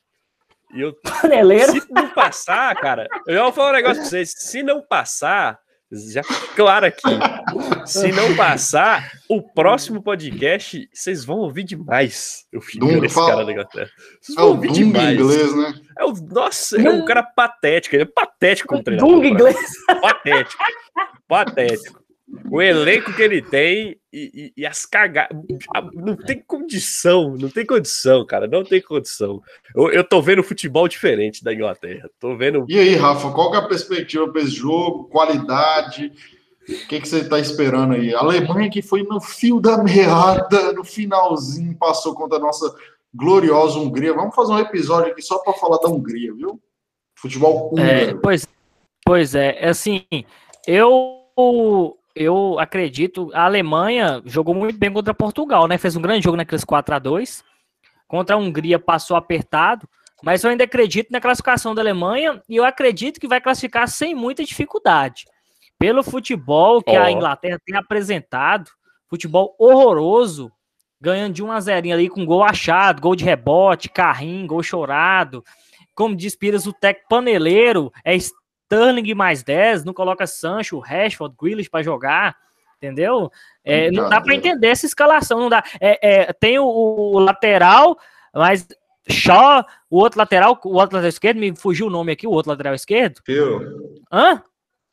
[0.73, 1.73] E eu, paneleiro?
[1.73, 4.33] Se não passar, cara, eu vou falar um negócio pra vocês.
[4.37, 5.59] Se não passar,
[5.91, 6.21] já
[6.55, 7.01] claro aqui.
[7.85, 12.45] Se não passar, o próximo podcast vocês vão ouvir demais.
[12.51, 13.89] Eu fico esse cara da Inglaterra.
[14.21, 15.17] Vocês é vão ouvir demais.
[15.17, 15.73] inglês, né?
[15.97, 17.95] É o, nossa, é um cara patético.
[17.95, 19.09] Ele é patético como treinador.
[19.09, 19.57] Dung inglês.
[20.01, 20.63] Patético.
[21.27, 21.96] Patético.
[22.51, 25.37] O elenco que ele tem e, e, e as cagadas.
[25.93, 28.47] Não tem condição, não tem condição, cara.
[28.47, 29.41] Não tem condição.
[29.73, 32.09] Eu, eu tô vendo futebol diferente da Inglaterra.
[32.19, 32.65] Tô vendo.
[32.67, 35.05] E aí, Rafa, qual é a perspectiva para esse jogo?
[35.05, 36.11] Qualidade?
[36.67, 38.13] O que, que você está esperando aí?
[38.13, 42.75] A Alemanha que foi no fio da meada, no finalzinho, passou contra a nossa
[43.13, 44.13] gloriosa Hungria.
[44.13, 46.61] Vamos fazer um episódio aqui só para falar da Hungria, viu?
[47.15, 47.89] Futebol húngaro.
[47.89, 48.45] É, pois,
[49.05, 50.05] pois é, é assim,
[50.67, 51.17] eu
[52.17, 55.77] eu acredito, a Alemanha jogou muito bem contra Portugal, né?
[55.77, 57.43] Fez um grande jogo naqueles 4 a 2
[58.07, 59.87] Contra a Hungria passou apertado,
[60.23, 64.15] mas eu ainda acredito na classificação da Alemanha e eu acredito que vai classificar sem
[64.15, 65.25] muita dificuldade.
[65.77, 67.01] Pelo futebol que oh.
[67.01, 68.71] a Inglaterra tem apresentado,
[69.09, 70.51] futebol horroroso,
[70.99, 75.43] ganhando de 1 a 0 ali com gol achado, gol de rebote, carrinho, gol chorado.
[75.93, 78.15] Como diz Pires, o Tec paneleiro é
[78.67, 82.35] Sterling mais 10, não coloca Sancho, Rashford, Grealish para jogar,
[82.77, 83.31] entendeu?
[83.63, 85.63] É, não dá para entender essa escalação, não dá.
[85.79, 87.97] É, é, tem o, o, lateral,
[88.33, 88.67] mas
[89.09, 92.51] Shaw, o outro lateral, o outro lateral esquerdo, me fugiu o nome aqui, o outro
[92.51, 93.21] lateral esquerdo.
[93.25, 93.61] Phil.
[94.11, 94.43] Hã?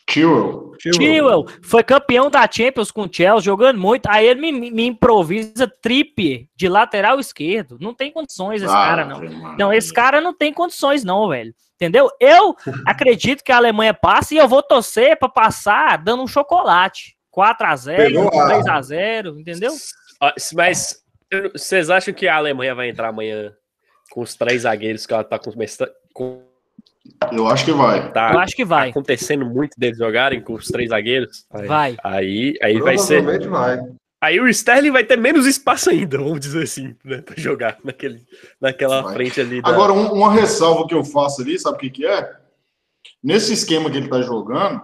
[0.09, 0.73] Chilwell.
[0.79, 4.07] Chilwell foi campeão da Champions com o Chelsea, jogando muito.
[4.07, 7.79] Aí ele me, me improvisa trip de lateral esquerdo.
[7.81, 9.57] Não tem condições esse ah, cara, não.
[9.57, 11.55] Não, esse cara não tem condições, não, velho.
[11.85, 12.11] Entendeu?
[12.21, 12.57] Eu
[12.87, 17.17] acredito que a Alemanha passe e eu vou torcer para passar dando um chocolate.
[17.31, 19.73] 4 a 0 3 a 0 entendeu?
[20.55, 21.03] Mas
[21.53, 23.53] vocês acham que a Alemanha vai entrar amanhã
[24.11, 25.51] com os três zagueiros que ela tá com
[27.33, 28.13] eu acho que vai.
[28.13, 28.91] Tá eu acho que vai.
[28.91, 31.45] acontecendo muito deles jogarem com os três zagueiros.
[31.51, 31.97] Vai.
[32.03, 33.23] Aí, aí vai ser.
[33.49, 33.79] vai.
[34.25, 37.21] Aí o Sterling vai ter menos espaço ainda, vamos dizer assim, né?
[37.21, 38.23] Pra jogar naquele,
[38.59, 39.15] naquela Vai.
[39.15, 39.61] frente ali.
[39.61, 39.69] Da...
[39.69, 42.35] Agora, um- uma ressalva que eu faço ali, sabe o que, que é?
[43.23, 44.81] Nesse esquema que ele tá jogando,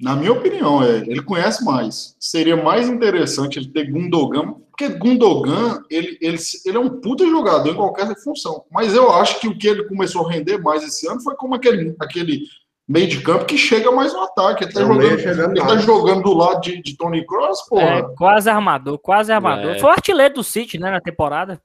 [0.00, 2.16] na minha opinião, é, ele conhece mais.
[2.18, 7.70] Seria mais interessante ele ter Gundogan, porque Gundogan, ele, ele, ele é um puta jogador
[7.70, 8.64] em qualquer função.
[8.72, 11.54] Mas eu acho que o que ele começou a render mais esse ano foi como
[11.54, 12.42] aquele, aquele
[12.88, 14.64] meio de campo que chega mais no ataque.
[14.64, 17.68] Ele tá, É jogando, chegando ele tá jogando do lado de, de Tony Cross, É,
[17.68, 18.14] porra.
[18.16, 19.72] quase armador, quase armador.
[19.72, 19.78] É.
[19.78, 21.60] Foi o artilheiro do City, né, na temporada.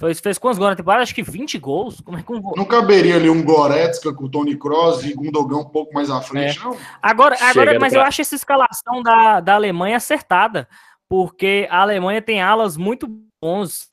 [0.00, 1.02] Fez, fez quantos gols na temporada?
[1.02, 2.00] Acho que 20 gols.
[2.00, 2.54] Como é que um gol?
[2.56, 6.20] Não caberia ali um Goretzka com o Tony Cross e Gundogan um pouco mais à
[6.20, 6.76] frente, não?
[7.02, 10.68] Agora, agora mas pra- eu acho essa escalação da, da Alemanha acertada,
[11.08, 13.08] porque a Alemanha tem alas muito
[13.42, 13.88] bons.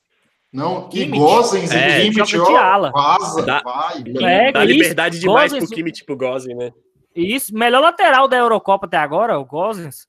[0.52, 1.18] Não, e Kimmich.
[1.18, 2.90] Gosens e É, Kimmich, ó, ala.
[2.90, 4.02] vaza, Dá- vai.
[4.22, 6.72] É, Dá isso, liberdade demais Gozens- pro Kimmich, tipo Gozin, né?
[7.14, 10.06] Isso, melhor lateral da Eurocopa até agora, o Gozens.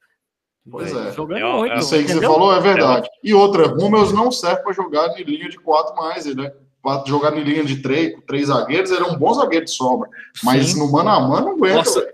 [0.69, 1.11] Pois é.
[1.13, 1.75] Jogando É, muito.
[1.77, 3.07] Isso aí que você falou é verdade.
[3.23, 6.51] E outra, Hummels não serve para jogar em linha de quatro mais, né?
[6.83, 9.71] Para jogar em linha de três, com três zagueiros, ele é um bom zagueiro de
[9.71, 10.09] sobra.
[10.43, 10.79] Mas Sim.
[10.79, 11.89] no mano a mano não aguenta.
[11.89, 12.07] Velho.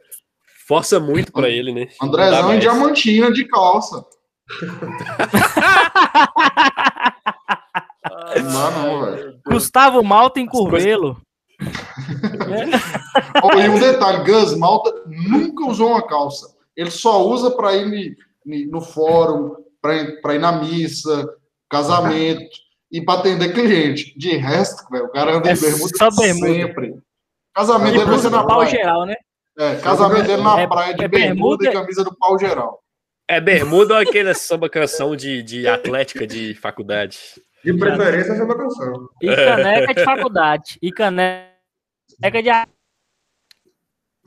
[0.68, 1.88] Força muito pra ele, né?
[2.02, 4.06] Andrezão em diamantina de calça.
[8.42, 9.40] Não, velho.
[9.46, 11.22] Gustavo Malta em Curvelo.
[13.44, 16.48] Ó, E um detalhe, Gus Malta nunca usou uma calça.
[16.76, 18.16] Ele só usa para ir
[18.70, 21.28] no fórum, para ir na missa,
[21.70, 22.46] casamento
[22.92, 24.18] e para atender cliente.
[24.18, 26.48] De resto, velho, o cara anda É de bermuda só bermuda.
[26.48, 26.96] sempre.
[27.54, 28.70] Casamento dele vai ser blusa na praia.
[28.70, 29.16] geral, né?
[29.58, 32.80] É, casamento dele na É- praia de é bermuda, bermuda- e camisa do pau geral.
[33.28, 37.20] É bermuda ou aquele samba canção de, de atlética de faculdade?
[37.64, 39.10] De preferência, essa é uma canção.
[39.22, 40.78] E caneca de faculdade.
[40.82, 41.52] E caneca
[42.42, 42.50] de.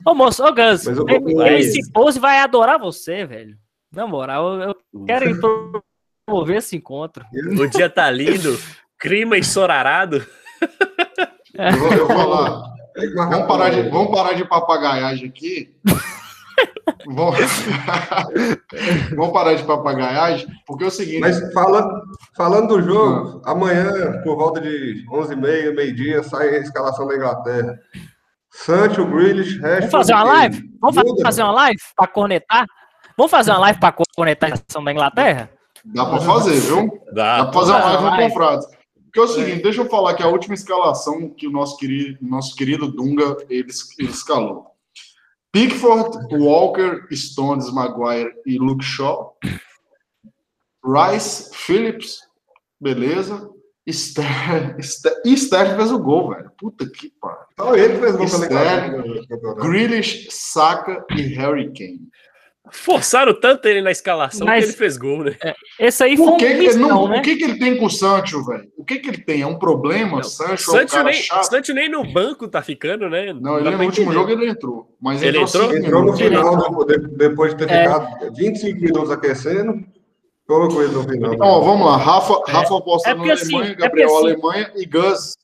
[0.05, 3.57] Ô, moço, ô, eu- esse pose vai adorar você, velho.
[3.91, 5.39] Na moral, eu, eu quero
[6.25, 7.25] promover esse encontro.
[7.59, 8.57] O dia tá lindo,
[8.99, 10.25] clima ensorarado.
[11.53, 12.73] Eu vou, eu vou lá.
[13.15, 15.75] Vamos parar de, vamos parar de papagaiagem aqui.
[17.05, 17.35] vamos...
[19.15, 21.19] vamos parar de papagaiagem, porque é o seguinte.
[21.19, 21.89] Mas fala,
[22.35, 27.77] falando do jogo, amanhã, por volta de 11h30, meio-dia, sai a escalação da Inglaterra.
[28.51, 29.79] Sancho, Grealish, Rashford...
[29.79, 30.69] Vamos fazer uma live?
[30.81, 32.65] Vamos fa- Muda, fazer uma live pra cornetar?
[33.15, 35.49] Vamos fazer uma live pra cornetar a estação da Inglaterra?
[35.85, 36.89] Dá para fazer, viu?
[37.13, 37.43] Dá Dá.
[37.45, 38.29] pra fazer uma live no.
[38.29, 38.67] Confrades.
[39.05, 42.17] Porque é o seguinte, deixa eu falar que a última escalação que o nosso querido,
[42.21, 44.65] nosso querido Dunga ele, ele escalou.
[45.51, 49.35] Pickford, Walker, Stones, Maguire e Luke Shaw.
[50.83, 52.21] Rice, Phillips,
[52.79, 53.49] beleza.
[53.89, 56.51] Ster, Ster, e Ster fez o gol, velho.
[56.57, 57.45] Puta que pariu.
[57.57, 59.27] Só ele fez gol pela Sterling.
[59.61, 62.09] Grealish, Saka e Harry Kane.
[62.71, 65.35] Forçaram tanto ele na escalação Mas- que ele fez gol, né?
[65.79, 67.19] Esse aí foi um que, mistão, não, né?
[67.19, 68.67] o que, que ele tem com o Sancho, velho?
[68.77, 69.41] O que, que ele tem?
[69.41, 70.17] É um problema?
[70.17, 70.53] Não, Sancho é
[70.83, 71.43] um Sancho nem, chato?
[71.43, 73.31] Sancho nem no banco tá ficando, né?
[73.33, 74.95] Não, dá ele no último jogo ele entrou.
[75.01, 75.73] Mas Ele entrou, entrou?
[75.75, 77.83] cinco Entrou no final, de- depois de ter É.
[77.83, 79.83] ficado 25 minutos aquecendo,
[80.47, 81.33] colocou ele no final.
[81.33, 81.97] Então, vamos lá.
[81.97, 85.37] Rafa, Rafa aposta É na porque Alemanha, assim, é Gabriel porque assim- Alemanha e Gus.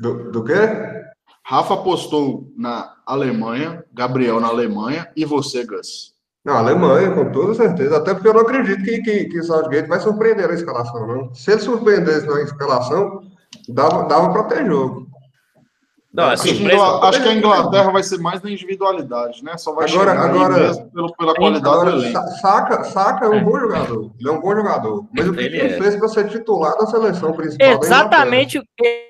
[0.00, 0.54] Do, do quê?
[1.50, 6.14] Rafa apostou na Alemanha, Gabriel na Alemanha e você, Gus.
[6.44, 7.96] Não, Alemanha, com toda certeza.
[7.96, 11.34] Até porque eu não acredito que, que, que o Southgate vai surpreender na escalação, não.
[11.34, 13.22] Se ele surpreendesse na escalação,
[13.68, 15.08] dava, dava para ter jogo.
[16.14, 16.74] Não, a Acho que, surpresa.
[16.76, 19.56] Ingla- acho que a Inglaterra vai ser mais na individualidade, né?
[19.56, 22.12] Só vai Agora- chegar aí agora- mesmo pelo, pela qualidade do Agora, elenco.
[22.12, 24.10] Sa- Saka, Saka é um bom jogador.
[24.20, 25.04] Ele é um bom jogador.
[25.12, 25.78] Mas o que Ele ele, é.
[25.82, 29.09] fez para ser titular da seleção principal Exatamente, o que-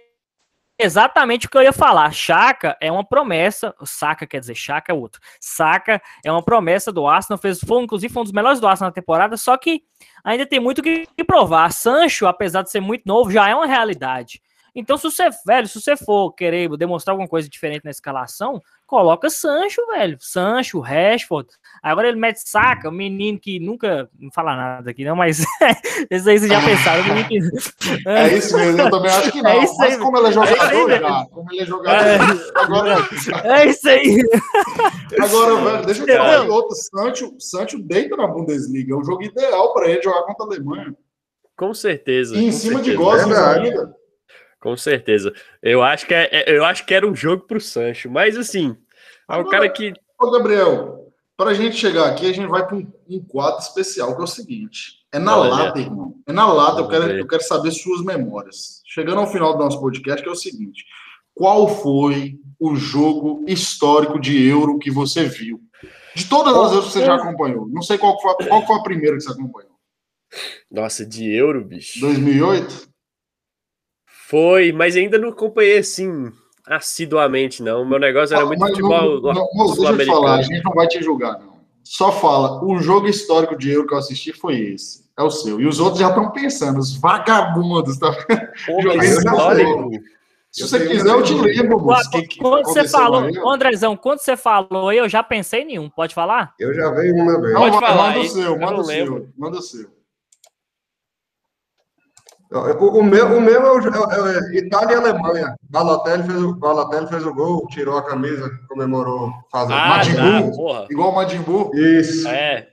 [0.81, 2.12] exatamente o que eu ia falar.
[2.12, 3.74] Chaka é uma promessa.
[3.81, 5.20] o Saka quer dizer, Chaka é outro.
[5.41, 7.39] Saka é uma promessa do Arsenal.
[7.39, 9.37] Fez, foi, inclusive, foi um dos melhores do Arsenal na temporada.
[9.37, 9.83] Só que
[10.24, 11.72] ainda tem muito o que, que provar.
[11.72, 14.41] Sancho, apesar de ser muito novo, já é uma realidade.
[14.74, 19.28] Então, se você, velho, se você for querer demonstrar alguma coisa diferente na escalação, coloca
[19.28, 20.16] Sancho, velho.
[20.20, 21.49] Sancho, Rashford.
[21.83, 24.09] Agora ele mete Saka, um menino que nunca.
[24.18, 25.39] Não fala nada aqui, não, mas.
[26.11, 27.03] esse aí vocês já pensaram.
[27.03, 29.51] um menino que- É isso mesmo, eu também acho que não.
[29.51, 31.03] É isso aí, Mas como ele é É isso aí, jogador velho.
[31.09, 32.97] já, como ele é jogador, agora,
[33.45, 34.22] É isso aí.
[35.20, 39.22] agora, velho, deixa eu falar que outro, Sancho, Sancho deita na Bundesliga, é o jogo
[39.22, 40.95] ideal para ele jogar contra a Alemanha.
[41.57, 42.37] Com certeza.
[42.37, 42.97] E em com cima de certeza.
[43.05, 43.66] Gosens Verdade.
[43.68, 43.95] ainda.
[44.61, 45.33] Com certeza.
[45.62, 48.76] Eu acho que, é, é- eu acho que era um jogo pro Sancho, mas assim,
[49.31, 49.93] é um cara que.
[50.18, 50.99] Ô, Gabriel,
[51.41, 54.24] para a gente chegar aqui, a gente vai para um, um quadro especial, que é
[54.24, 55.51] o seguinte: é na Olha.
[55.51, 56.14] lata, irmão.
[56.26, 58.82] É na lata, eu quero, eu quero saber suas memórias.
[58.84, 60.84] Chegando ao final do nosso podcast, que é o seguinte:
[61.32, 65.59] qual foi o jogo histórico de Euro que você viu?
[66.14, 67.66] De todas as vezes que você já acompanhou.
[67.70, 69.72] Não sei qual foi, qual foi a primeira que você acompanhou.
[70.70, 72.01] Nossa, de euro, bicho.
[72.01, 72.86] 2008?
[74.26, 76.30] Foi, mas ainda não acompanhei assim
[76.71, 77.85] assiduamente, não.
[77.85, 80.64] Meu negócio era muito Mas futebol não, não, não, deixa eu te falar, a gente
[80.64, 81.61] não vai te julgar, não.
[81.85, 85.05] Só fala, o jogo histórico de euro que eu assisti foi esse.
[85.18, 85.61] É o seu.
[85.61, 88.11] E os outros já estão pensando, os vagabundos, tá?
[88.66, 89.91] Pô, histórico.
[90.53, 91.79] Se você quiser, eu te lembro,
[92.11, 95.79] que- que Quando você falou, aí, Andrezão, quando você falou aí, eu já pensei em
[95.79, 95.89] um.
[95.89, 96.55] Pode falar?
[96.59, 97.55] Eu já veio uma vez.
[97.55, 99.29] Não, Pode falar manda o seu, eu manda o seu.
[99.37, 99.99] Manda o seu.
[102.53, 105.55] O, o meu, o meu é, o- é- é Itália e Alemanha.
[105.62, 109.32] Balotelli fez, o, Balotelli fez o gol, tirou a camisa, comemorou.
[109.53, 109.74] Fazendo.
[109.76, 110.86] Ah, Majin tá.
[110.90, 111.70] Igual o Majin Buu.
[111.74, 112.26] Isso.
[112.28, 112.68] É,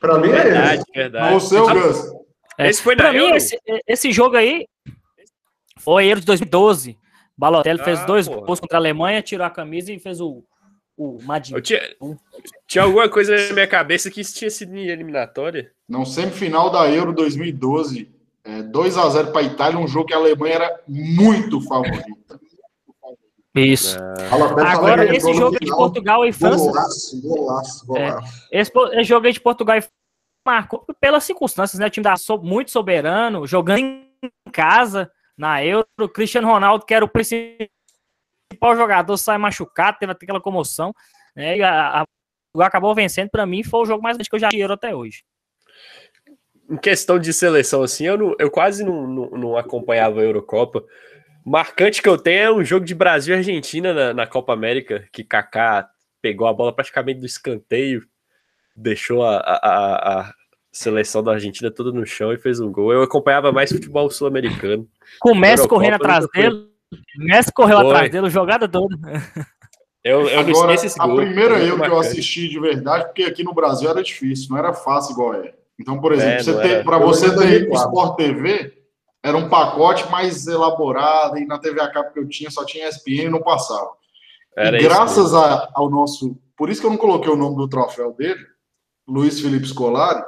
[0.00, 0.92] Pra mim é verdade, esse.
[0.94, 1.34] verdade.
[1.36, 2.12] O seu, Gus.
[2.58, 3.36] Esse foi Pra mim, Euro?
[3.36, 4.66] esse, esse jogo aí
[5.78, 6.98] foi Euro de 2012.
[7.38, 8.40] Balotelli fez Ah, dois porra.
[8.46, 10.42] gols contra a Alemanha, tirou a camisa e fez o,
[10.96, 11.58] o Madinho.
[11.58, 11.80] Eu tinha,
[12.66, 15.70] tinha alguma coisa na minha cabeça que isso tinha sido em eliminatória.
[15.88, 18.10] Não, semifinal da Euro 2012.
[18.44, 22.40] É, 2x0 para a Itália, um jogo que a Alemanha era muito favorita.
[23.54, 23.98] Isso.
[24.30, 25.66] Balotelli Agora, esse jogo de.
[25.68, 28.48] Portugal e França, Golaço, golaço, golaço.
[28.52, 29.92] esse, po- esse jogo de Portugal e França
[30.46, 31.86] marcou pelas circunstâncias, né?
[31.86, 34.06] O time da so- muito soberano, jogando em
[34.52, 35.86] casa na Euro.
[36.00, 37.66] O Cristiano Ronaldo, que era o principal
[38.76, 40.94] jogador, sai machucado, teve aquela comoção,
[41.34, 41.58] né?
[41.58, 42.06] E a, a-
[42.64, 45.24] acabou vencendo, pra mim, foi o jogo mais grande que eu já vi até hoje.
[46.70, 50.84] Em questão de seleção, assim, eu, não- eu quase não, não, não acompanhava a Eurocopa.
[51.44, 55.04] Marcante que eu tenho é um jogo de Brasil e Argentina na, na Copa América,
[55.12, 55.88] que Kaká
[56.22, 58.04] pegou a bola praticamente do escanteio,
[58.76, 60.34] deixou a, a, a- a
[60.70, 62.92] seleção da Argentina toda no chão e fez um gol.
[62.92, 64.86] Eu acompanhava mais futebol sul-americano.
[65.18, 66.42] Com o Messi correndo atrás foi.
[66.42, 66.68] dele.
[67.16, 67.86] Messi correu Foi.
[67.88, 68.96] atrás dele, jogada toda.
[70.04, 71.16] Eu, eu não Agora, esqueço esse a gol.
[71.16, 74.48] primeira Foi Euro muito que eu assisti de verdade, porque aqui no Brasil era difícil,
[74.50, 75.54] não era fácil igual é.
[75.80, 77.88] Então, por exemplo, É, para Eu você ter 2004.
[77.88, 78.72] Sport TV,
[79.22, 82.88] era um pacote mais elaborado, e na TV a cabo que eu tinha só tinha
[82.88, 83.90] ESPN e não passava.
[84.56, 86.36] Era e isso graças a- ao nosso.
[86.56, 88.44] Por isso que eu não coloquei o nome do troféu dele,
[89.08, 90.22] Luiz Felipe Scolari,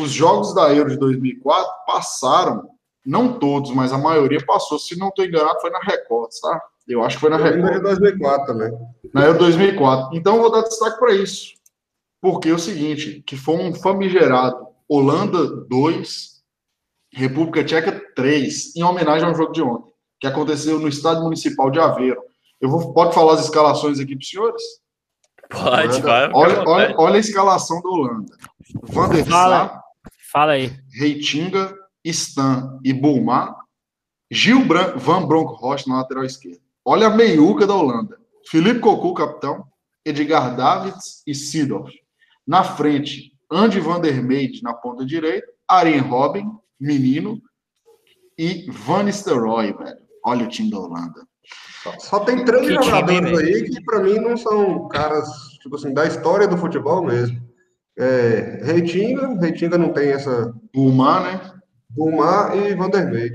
[0.00, 2.68] os jogos da Euro de 2004 passaram,
[3.04, 4.78] não todos, mas a maioria passou.
[4.78, 6.62] Se não estou enganado, foi na Record, tá?
[6.86, 7.74] Eu acho que foi na Record.
[7.74, 8.72] de 2004 também.
[9.12, 10.16] Na Euro 2004.
[10.16, 11.54] Então, eu vou dar destaque para isso.
[12.20, 16.38] Porque é o seguinte, que foi um famigerado Holanda 2,
[17.12, 21.78] República Tcheca 3, em homenagem ao jogo de ontem, que aconteceu no Estádio Municipal de
[21.78, 22.20] Aveiro.
[22.60, 24.62] Eu vou, pode falar as escalações aqui para os senhores?
[25.50, 26.30] Pode, vai.
[26.32, 28.36] Olha, olha, olha a escalação da Holanda.
[28.84, 29.68] Van der Fala.
[29.68, 29.82] Sar,
[30.32, 30.76] Fala aí.
[30.92, 31.74] Reitinga,
[32.04, 33.56] Stan e Bulmar,
[34.30, 36.60] Gil Bran- Van Bronckhorst na lateral esquerda.
[36.84, 38.18] Olha a meiuca da Holanda.
[38.50, 39.64] Felipe Cocu, capitão,
[40.04, 41.94] Edgar Davids e Sidorf.
[42.46, 47.40] Na frente, Andy van der Meij na ponta direita, Arjen Robin, menino,
[48.38, 49.96] e Van Nistelrooy, velho.
[50.24, 51.26] Olha o time da Holanda.
[51.82, 53.38] Só- Só tem três Que time, jogadores velho.
[53.56, 55.28] aí que, pra mim, não são caras,
[55.62, 57.40] tipo assim, da história do futebol mesmo.
[57.98, 60.54] É, Reitinga, Reitinga não tem essa.
[60.74, 61.52] Bulmar, né?
[61.88, 63.34] Bulmar e Vandermeid.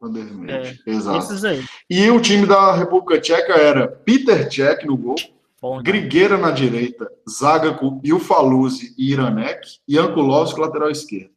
[0.00, 1.18] Van der Meij, exato.
[1.18, 1.62] Esses aí.
[1.88, 5.14] E o time da República Tcheca era Peter Cech no gol,
[5.62, 11.34] Bom, Grigueira na direita, zaga com Ilfaluzzi e Iranek, e Ankulovski lateral esquerdo.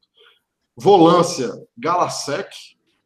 [0.75, 2.49] Volância, Galasek,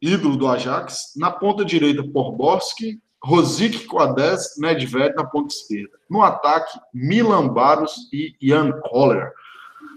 [0.01, 1.13] ídolo do Ajax.
[1.15, 5.97] Na ponta direita, Porborski, Rosic com a 10, Nedved na ponta esquerda.
[6.09, 9.31] No ataque, Milan Baros e Jan Koller.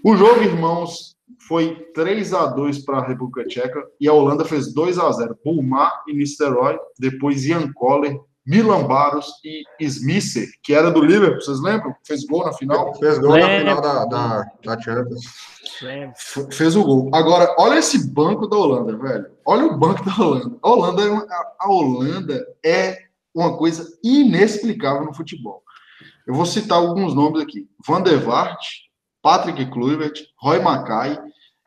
[0.05, 1.17] O jogo, irmãos,
[1.49, 5.39] foi 3 a 2 para a República Tcheca e a Holanda fez 2 a 0
[5.45, 9.27] Bulmar e Nistelrooy, depois Jan Koller, Milan Baros
[9.81, 11.95] e Smisser, que era do Liverpool, vocês lembram?
[12.07, 12.95] Fez gol na final?
[12.97, 15.23] Fez gol na final da, da, da Champions.
[16.53, 17.11] Fez o gol.
[17.15, 19.27] Agora, olha esse banco da Holanda, velho.
[19.47, 20.57] Olha o banco da Holanda.
[20.63, 22.99] A Holanda é uma, a- a Holanda é
[23.35, 25.63] uma coisa inexplicável no futebol.
[26.27, 28.61] Eu vou citar alguns nomes aqui: Van der Vaart,
[29.23, 31.19] Patrick Kluivert, Roy Mackay,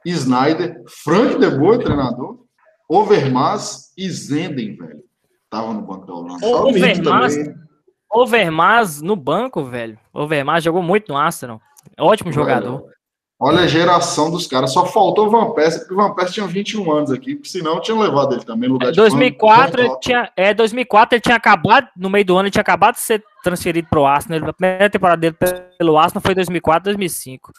[0.05, 2.39] Snyder, Frank de Boer, treinador,
[2.87, 5.03] Overmars e Zenden, velho.
[5.49, 6.45] Tava no banco da Holanda.
[6.45, 7.55] O Mito Overmars, também.
[8.11, 9.97] Overmars no banco, velho.
[10.13, 11.61] Overmars jogou muito no Arsenal.
[11.99, 12.83] Ótimo jogador.
[13.39, 14.73] Olha a geração dos caras.
[14.73, 17.75] Só faltou o Van Persie, porque o Van Persie tinha 21 anos aqui, porque senão
[17.75, 21.15] eu tinha levado ele também no lugar de 2004, Van- ele Van- tinha, é, 2004
[21.15, 24.39] ele tinha acabado, no meio do ano, ele tinha acabado de ser transferido pro Arsenal.
[24.39, 25.37] Ele- A primeira temporada dele
[25.77, 27.51] pelo Arsenal foi 2004, 2005.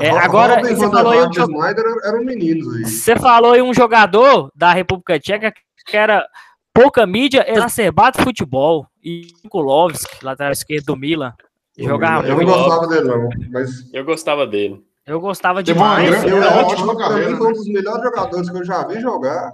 [0.00, 2.84] É, agora, Robin, você falou aí um e Snyder eram meninos aí.
[2.86, 5.52] Você falou aí um jogador da República Tcheca
[5.84, 6.24] que era
[6.72, 8.86] pouca mídia, exacerbado futebol.
[9.04, 11.32] E Kulovski, lateral esquerdo do Milan.
[11.76, 12.52] Jogava Eu não muito.
[12.52, 13.28] gostava dele, não.
[13.50, 14.84] Mas Eu gostava dele.
[15.04, 16.08] Eu gostava uma demais.
[16.08, 17.56] grande- eu, é eu, pra carreira, mim, foi um né?
[17.56, 19.52] dos melhores jogadores que eu já vi jogar.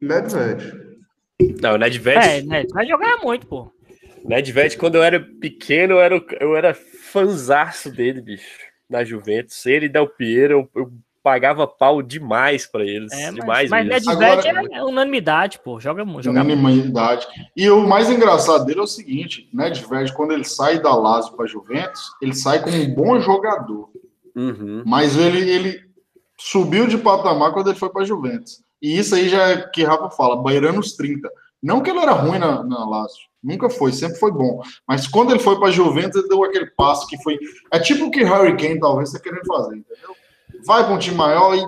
[0.00, 0.72] Nedved.
[1.60, 2.66] Não, o Nedved, É?
[2.72, 3.72] Vai jogar muito, pô.
[4.24, 8.58] Nedved, quando eu era pequeno, eu era, eu era fanzaço dele, bicho,
[8.88, 9.66] na Juventus.
[9.66, 10.92] Ele e Del Piero, eu, eu
[11.24, 13.10] pagava pau demais pra eles.
[13.10, 14.10] É, mas, demais mas mesmo.
[14.10, 15.80] Nedved Agora- é unanimidade, pô.
[15.80, 16.26] Joga muito.
[16.26, 16.58] Joga muito.
[16.58, 17.26] Unanimidade.
[17.56, 21.46] E o mais engraçado dele é o seguinte, Nedved, quando ele sai da Lazio para
[21.46, 23.88] Juventus, ele sai como um bom jogador.
[24.36, 24.82] Uhum.
[24.84, 25.80] Mas ele, ele
[26.38, 28.62] subiu de patamar quando ele foi para Juventus.
[28.82, 31.30] E isso aí já é que Rafa fala, beirando os 30.
[31.62, 34.60] Não que ele era ruim na, na Lazio, nunca foi, sempre foi bom.
[34.86, 37.38] Mas quando ele foi para Juventus, ele deu aquele passo que foi.
[37.72, 40.14] É tipo o que Harry Kane talvez está querendo fazer, entendeu?
[40.66, 41.64] Vai para um time maior e.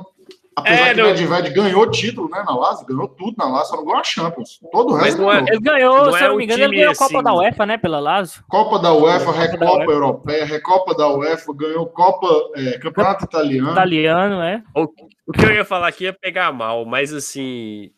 [0.58, 3.66] Apesar É, que não- o Nedved ganhou título né, na Lazio, ganhou tudo na Lazio,
[3.68, 4.58] só não ganhou a Champions.
[4.72, 5.48] Todo o Mas resto não é- ganhou.
[5.48, 7.22] Ele ganhou, Não se é eu não um me engano, ele ganhou a Copa assim-
[7.22, 7.76] da UEFA, né?
[7.76, 8.42] Pela Lazio.
[8.48, 9.92] Copa da UEFA, Copa da Recopa UEFA.
[9.92, 12.26] Europeia, Recopa da UEFA, ganhou Copa,
[12.56, 13.70] é, Campeonato Italiano.
[13.72, 14.62] Italiano, é.
[14.74, 14.88] O
[15.32, 17.90] que eu ia falar aqui ia pegar mal, mas assim.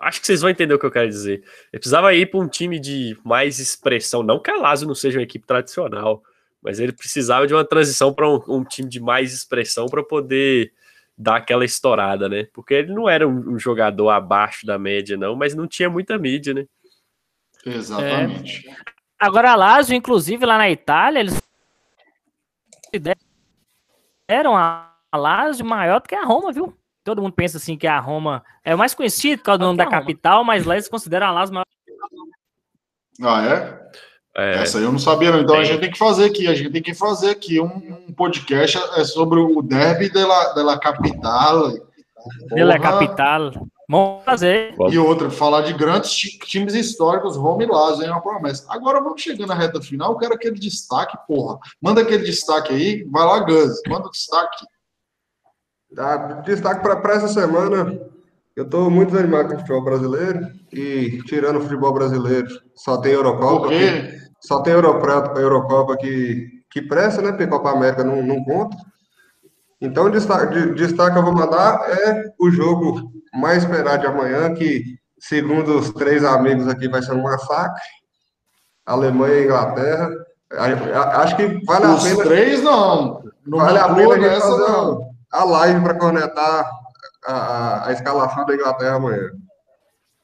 [0.00, 1.42] Acho que vocês vão entender o que eu quero dizer.
[1.70, 4.22] Eu precisava ir para um time de mais expressão.
[4.22, 6.22] Não que a Lazio não seja uma equipe tradicional,
[6.62, 10.72] mas ele precisava de uma transição para um, um time de mais expressão para poder
[11.16, 12.48] dar aquela estourada, né?
[12.52, 16.18] Porque ele não era um, um jogador abaixo da média, não, mas não tinha muita
[16.18, 16.66] mídia, né?
[17.64, 18.64] Exatamente.
[19.18, 21.40] Agora a Lazio, inclusive, lá na Itália, eles
[24.26, 26.74] deram a Lazio maior do que a Roma, viu?
[27.04, 29.78] Todo mundo pensa assim que a Roma é o mais conhecido por causa do nome
[29.78, 31.66] da capital, mas lá eles consideram a Lazio maior.
[33.22, 33.90] Ah, é?
[34.36, 35.40] É, Essa aí eu não sabia, não.
[35.40, 35.66] Então a Tem.
[35.66, 39.04] gente tem que fazer aqui, a gente tem que fazer aqui um, um podcast é
[39.04, 41.72] sobre o derby della, della capital.
[42.48, 42.90] Pela Porra.
[42.92, 43.50] capital.
[43.88, 44.72] Vamos fazer.
[44.88, 48.64] E outra, falar de grandes ti- times históricos, Roma e Lazio, é uma promessa.
[48.68, 51.58] Agora vamos chegando na reta final, eu quero aquele destaque, porra.
[51.82, 54.64] Manda aquele destaque aí, vai lá, Gus, manda o destaque.
[55.96, 58.00] Tá, destaque para essa semana.
[58.60, 60.46] Eu estou muito desanimado com o futebol brasileiro.
[60.70, 62.46] E tirando o futebol brasileiro,
[62.76, 63.68] só tem Eurocopa.
[63.68, 67.30] Que- Só tem Eurocopa, Eurocopa que, que presta, né?
[67.30, 68.76] Porque Copa América não, não conta.
[69.80, 74.06] Então, o destaque, de- destaque que eu vou mandar é o jogo mais esperado de
[74.08, 74.82] amanhã, que,
[75.18, 77.80] segundo os três amigos aqui, vai ser um massacre.
[78.86, 80.10] Alemanha e Inglaterra.
[80.52, 82.24] Acho que vale a Os pena.
[82.24, 83.22] três, não.
[83.46, 85.10] Não Vale a pena a gente fazer não.
[85.32, 86.70] a live para cornetar
[87.24, 89.30] a, a, a escalação da Inglaterra amanhã.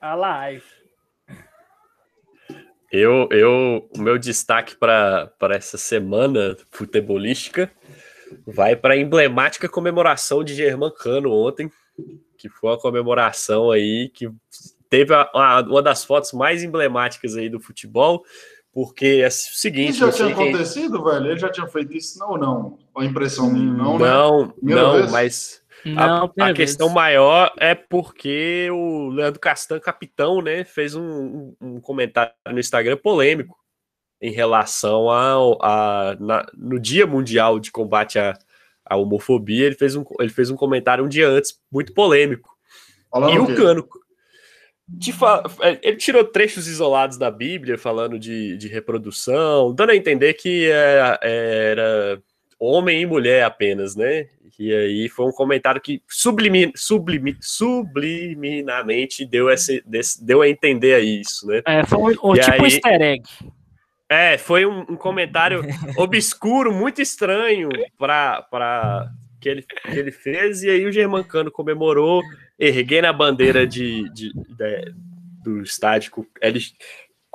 [0.01, 0.64] A live.
[2.92, 7.70] Eu, eu, o meu destaque para essa semana futebolística
[8.47, 11.70] vai para a emblemática comemoração de Germán Cano ontem,
[12.38, 14.30] que foi uma comemoração aí que
[14.88, 18.24] teve a- a- uma das fotos mais emblemáticas aí do futebol,
[18.72, 21.26] porque é o seguinte, Isso já tinha sei quem- acontecido, velho?
[21.26, 22.18] Ele já tinha feito isso?
[22.18, 22.78] Não, não.
[22.97, 24.07] A impressão minha, não, né?
[24.09, 25.11] não, Primeira não, vez?
[25.11, 25.62] mas
[25.95, 31.80] Não, a, a questão maior é porque o Leandro Castan, capitão, né, fez um, um-
[31.80, 33.57] comentário no Instagram polêmico
[34.20, 38.37] em relação ao a, na- no Dia Mundial de Combate à,
[38.84, 39.66] à Homofobia.
[39.66, 42.51] Ele fez, um, ele fez um comentário um dia antes, muito polêmico.
[43.11, 43.55] Falando e o quê?
[43.55, 43.87] Cano.
[44.89, 49.97] de fa- é, Ele tirou trechos isolados da Bíblia falando de, de reprodução, dando a
[49.97, 52.22] entender que é- era
[52.59, 54.28] homem e mulher apenas, né?
[54.59, 59.83] E aí foi um comentário que sublimi, sublimi, subliminamente deu, esse,
[60.23, 61.63] deu a entender a isso, né?
[61.67, 63.23] É, foi um, E tipo aí- easter egg.
[64.09, 65.63] É, foi um, um comentário
[65.99, 72.23] obscuro, muito estranho para que ele, que ele fez, e aí o Germancano comemorou,
[72.59, 74.95] erguendo a bandeira de, de- de-
[75.43, 76.61] do estádio L,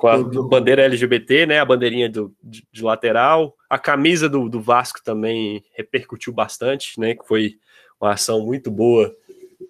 [0.02, 1.60] com a bandeira LGBT, né?
[1.60, 3.56] A bandeirinha do, de, de lateral.
[3.70, 7.14] A camisa do, do Vasco também repercutiu bastante, né?
[7.14, 7.60] Que foi
[8.00, 9.16] uma ação muito boa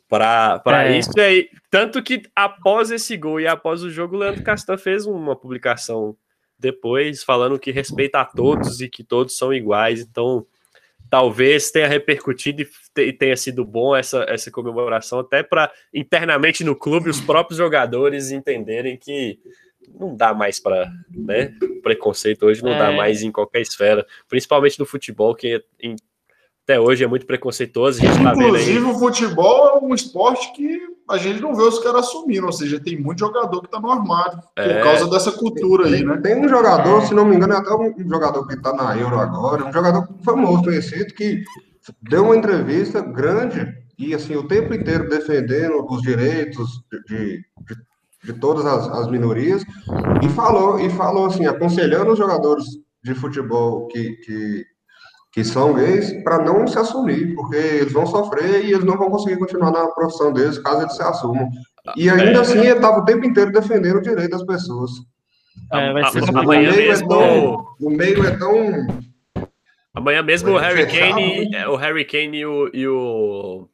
[0.07, 0.97] para É.
[0.97, 1.11] isso.
[1.17, 5.05] E aí, tanto que após esse gol e após o jogo, o Leandro Castan fez
[5.05, 6.15] uma publicação
[6.57, 9.99] depois falando que respeita a todos e que todos são iguais.
[9.99, 10.45] Então,
[11.09, 16.75] talvez tenha repercutido e e tenha sido bom essa, essa comemoração, até para internamente no
[16.75, 19.39] clube os próprios jogadores entenderem que
[19.99, 21.53] não dá mais para, né?
[21.84, 22.95] Preconceito hoje não dá É.
[22.97, 25.95] mais em qualquer esfera, principalmente no futebol, que em-
[26.63, 27.99] até hoje é muito preconceituoso.
[28.01, 28.61] A gente tá vendo aí.
[28.61, 30.79] Inclusive, o futebol é um esporte que
[31.09, 33.91] a gente não vê os caras assumindo, ou seja, tem muito jogador que tá no
[33.91, 34.82] armário por É.
[34.82, 36.17] causa dessa cultura aí, né?
[36.21, 39.19] Tem um jogador, se não me engano, é até um jogador que está na Euro
[39.19, 41.43] agora, um jogador famoso, conhecido, que
[42.03, 43.67] deu uma entrevista grande
[43.97, 47.03] e, assim, o tempo inteiro defendendo os direitos de,
[47.34, 47.45] de,
[48.24, 49.63] de todas as, as minorias
[50.22, 52.65] e falou, e falou, assim, aconselhando os jogadores
[53.03, 54.65] de futebol que, que,
[55.34, 59.09] que são gays para não se assumir, porque eles vão sofrer e eles não vão
[59.09, 61.49] conseguir continuar na profissão deles caso eles se assumam.
[61.95, 62.41] E ainda é.
[62.41, 64.91] assim ele estava o tempo inteiro defendendo o direito das pessoas.
[65.74, 67.13] É, vai ser amanhã o meio, mesmo...
[67.13, 68.88] é tão, o meio é tão.
[69.93, 73.67] Amanhã mesmo o Harry Kane, é, o Harry Kane e o, e o,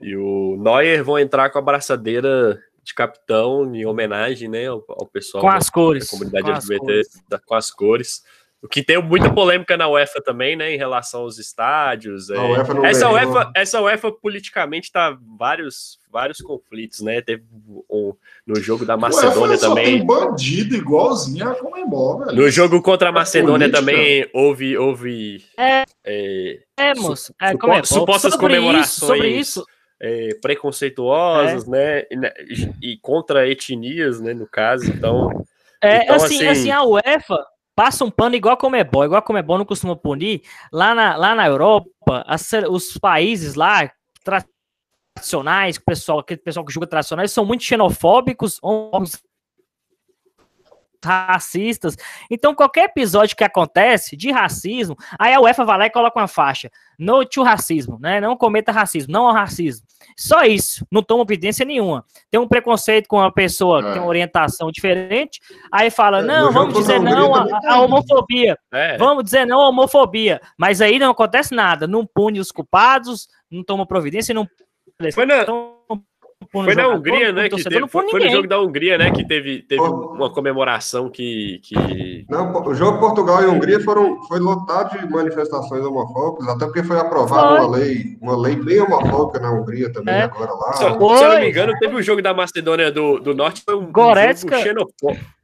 [0.00, 2.58] e o Neuer vão entrar com a braçadeira
[2.90, 7.00] de capitão em homenagem né, ao, ao pessoal com as cores, da comunidade com LGBT,
[7.00, 8.22] as da, com as cores.
[8.62, 12.28] O que tem muita polêmica na UEFA também, né, em relação aos estádios.
[12.28, 12.38] É.
[12.38, 17.22] UEFA essa, UEFA, essa UEFA politicamente está vários, vários conflitos, né?
[17.22, 17.42] Teve
[17.88, 18.12] um,
[18.46, 19.84] no jogo da Macedônia também.
[19.86, 22.36] Tem bandido igualzinho a Comembol, velho.
[22.36, 28.34] No jogo contra a Macedônia a também houve, houve é, é, é moço, é, supostas
[28.34, 28.90] sobre comemorações.
[28.90, 29.66] Isso, sobre isso.
[30.00, 31.70] É, preconceituosas, é.
[31.70, 32.02] né?
[32.10, 32.32] E, né,
[32.82, 34.32] e contra etnias, né?
[34.32, 35.44] No caso, então.
[35.82, 37.44] É, então, assim, assim, assim, a UEFA
[37.74, 40.42] passa um pano igual a Comebol, igual a Comebol não costuma punir.
[40.72, 43.90] Lá na, lá na Europa, as, os países lá
[44.22, 48.60] tradicionais, o pessoal, aquele pessoal que julga tradicionais, são muito xenofóbicos,
[51.02, 51.96] racistas.
[52.30, 56.28] Então, qualquer episódio que acontece de racismo, aí a UEFA vai lá e coloca uma
[56.28, 56.70] faixa.
[56.98, 58.20] No to racismo, né?
[58.20, 59.86] Não cometa racismo, não ao racismo.
[60.16, 62.04] Só isso, não toma evidência nenhuma.
[62.30, 63.82] Tem um preconceito com uma pessoa é.
[63.82, 65.40] que tem uma orientação diferente,
[65.72, 68.58] aí fala, é, não, vamos dizer não à homofobia.
[68.72, 68.96] É.
[68.96, 70.40] Vamos dizer não à homofobia.
[70.58, 74.46] Mas aí não acontece nada, não pune os culpados, não toma providência, não.
[75.14, 75.26] Foi
[76.52, 76.62] na...
[76.62, 77.48] Então, foi na Hungria, né?
[77.48, 79.10] Que teve, foi, no jogo da Hungria, né?
[79.12, 82.26] Que teve, teve uma comemoração que, que.
[82.28, 86.98] Não, o jogo Portugal e Hungria foram, foi lotado de manifestações homofóbicas, até porque foi
[86.98, 90.22] aprovada uma lei, uma lei bem homofóbica na Hungria também, é.
[90.22, 90.72] agora lá.
[90.72, 93.62] Se, se eu não me engano, teve o um jogo da Macedônia do, do Norte,
[93.64, 94.56] foi um, Goretzka...
[94.56, 95.40] um xenofóbico.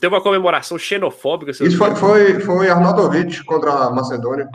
[0.00, 1.50] Teve uma comemoração xenofóbica.
[1.50, 4.48] Isso foi, foi, foi Arnaudovic contra a Macedônia.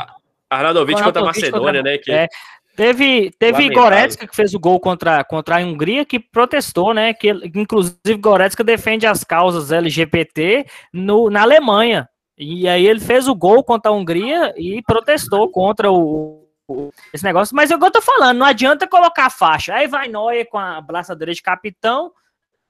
[0.49, 1.83] Arnaudovic contra a Macedônia, contra...
[1.83, 1.97] né?
[1.97, 2.11] Que...
[2.11, 2.27] É.
[2.75, 7.13] Teve, teve Goretzka que fez o gol contra, contra a Hungria que protestou, né?
[7.13, 12.09] Que inclusive Goretzka defende as causas LGBT no, na Alemanha.
[12.37, 17.23] E aí ele fez o gol contra a Hungria e protestou contra o, o esse
[17.23, 17.55] negócio.
[17.55, 19.75] Mas é o que eu tô falando, não adianta colocar a faixa.
[19.75, 22.11] Aí vai Noia com a braçadeira de capitão,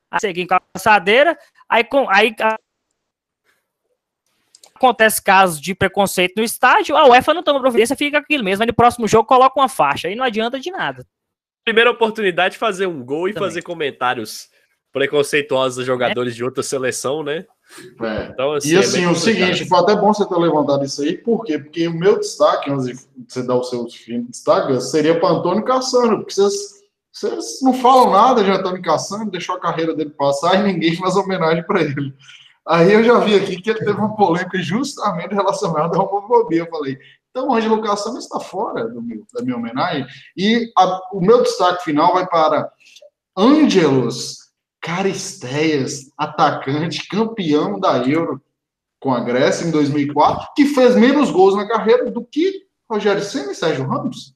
[0.10, 1.38] a seguir com a braçadeira,
[1.70, 2.36] aí, com, aí
[4.82, 8.63] acontece casos de preconceito no estádio, a UEFA não toma providência, fica aquilo mesmo.
[8.63, 11.05] Aí no próximo jogo coloca uma faixa, aí não adianta de nada.
[11.63, 13.49] Primeira oportunidade de fazer um gol e Também.
[13.49, 14.49] fazer comentários
[14.91, 16.36] preconceituosos a jogadores é.
[16.38, 17.45] de outra seleção, né?
[18.01, 18.29] É.
[18.34, 21.17] Então, assim, e assim, é o seguinte, foi até bom você ter levantado isso aí,
[21.17, 21.57] por quê?
[21.57, 23.86] Porque o meu destaque, antes de você dar o seu
[24.27, 26.53] destaque, seria para Antônio Cassano, porque vocês,
[27.11, 31.15] vocês não falam nada de Antônio Cassano, deixou a carreira dele passar e ninguém faz
[31.15, 32.13] homenagem para ele.
[32.68, 36.59] Aí eu já vi aqui que ele teve uma polêmica justamente relacionada à homofobia.
[36.59, 36.97] Eu falei,
[37.30, 40.05] então o Ângelo Cassano está fora do meu, da minha homenagem.
[40.38, 42.72] E a, o meu destaque final vai para
[43.36, 44.41] Ângelos
[44.82, 48.41] Caristeias, atacante, campeão da Euro
[48.99, 53.51] com a Grécia em 2004, que fez menos gols na carreira do que Rogério Senna
[53.51, 54.36] e Sérgio Ramos.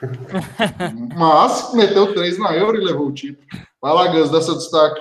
[1.16, 3.46] Mas meteu três na Euro e levou o título.
[3.80, 5.00] Vai lá, Gus, dá seu destaque.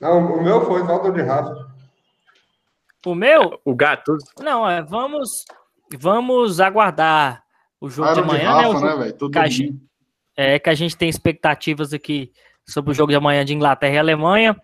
[0.00, 1.66] Não, o meu foi falta de raça.
[3.04, 3.60] O meu?
[3.64, 4.16] O gato.
[4.40, 5.44] Não, é, vamos,
[5.98, 7.42] vamos aguardar
[7.80, 9.04] o jogo de amanhã, de Rafa, né?
[9.06, 9.80] né Tudo que gente,
[10.36, 12.32] é que a gente tem expectativas aqui
[12.68, 14.56] sobre o jogo de amanhã de Inglaterra e Alemanha.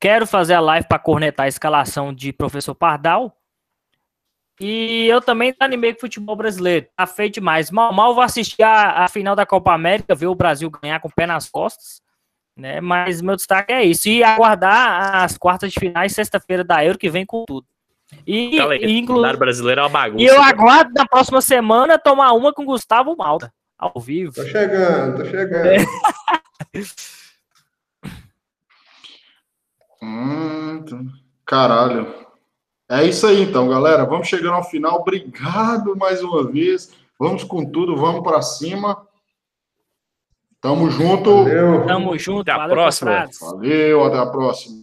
[0.00, 3.36] Quero fazer a live para cornetar a escalação de professor Pardal.
[4.60, 6.86] E eu também animei com o futebol brasileiro.
[6.96, 7.70] Tá feio demais.
[7.70, 11.08] Mal, mal vou assistir a, a final da Copa América, ver o Brasil ganhar com
[11.08, 12.01] o pé nas costas.
[12.56, 12.80] Né?
[12.80, 14.08] Mas meu destaque é isso.
[14.08, 17.66] E aguardar as quartas de finais, sexta-feira da Euro, que vem com tudo.
[18.26, 19.36] E, e inclusive.
[19.36, 20.22] brasileiro é uma bagunça.
[20.22, 24.34] E eu aguardo na próxima semana tomar uma com Gustavo Malta, ao vivo.
[24.34, 25.66] Tô chegando, tô chegando.
[25.66, 25.78] É.
[30.02, 30.84] hum,
[31.46, 32.22] caralho.
[32.88, 34.04] É isso aí, então, galera.
[34.04, 35.00] Vamos chegando ao final.
[35.00, 36.92] Obrigado mais uma vez.
[37.18, 39.06] Vamos com tudo, vamos para cima.
[40.62, 41.38] Tamo junto.
[41.38, 41.84] Valeu.
[41.86, 42.48] Tamo junto.
[42.48, 43.28] Até a próxima.
[43.40, 44.82] Valeu, até a próxima.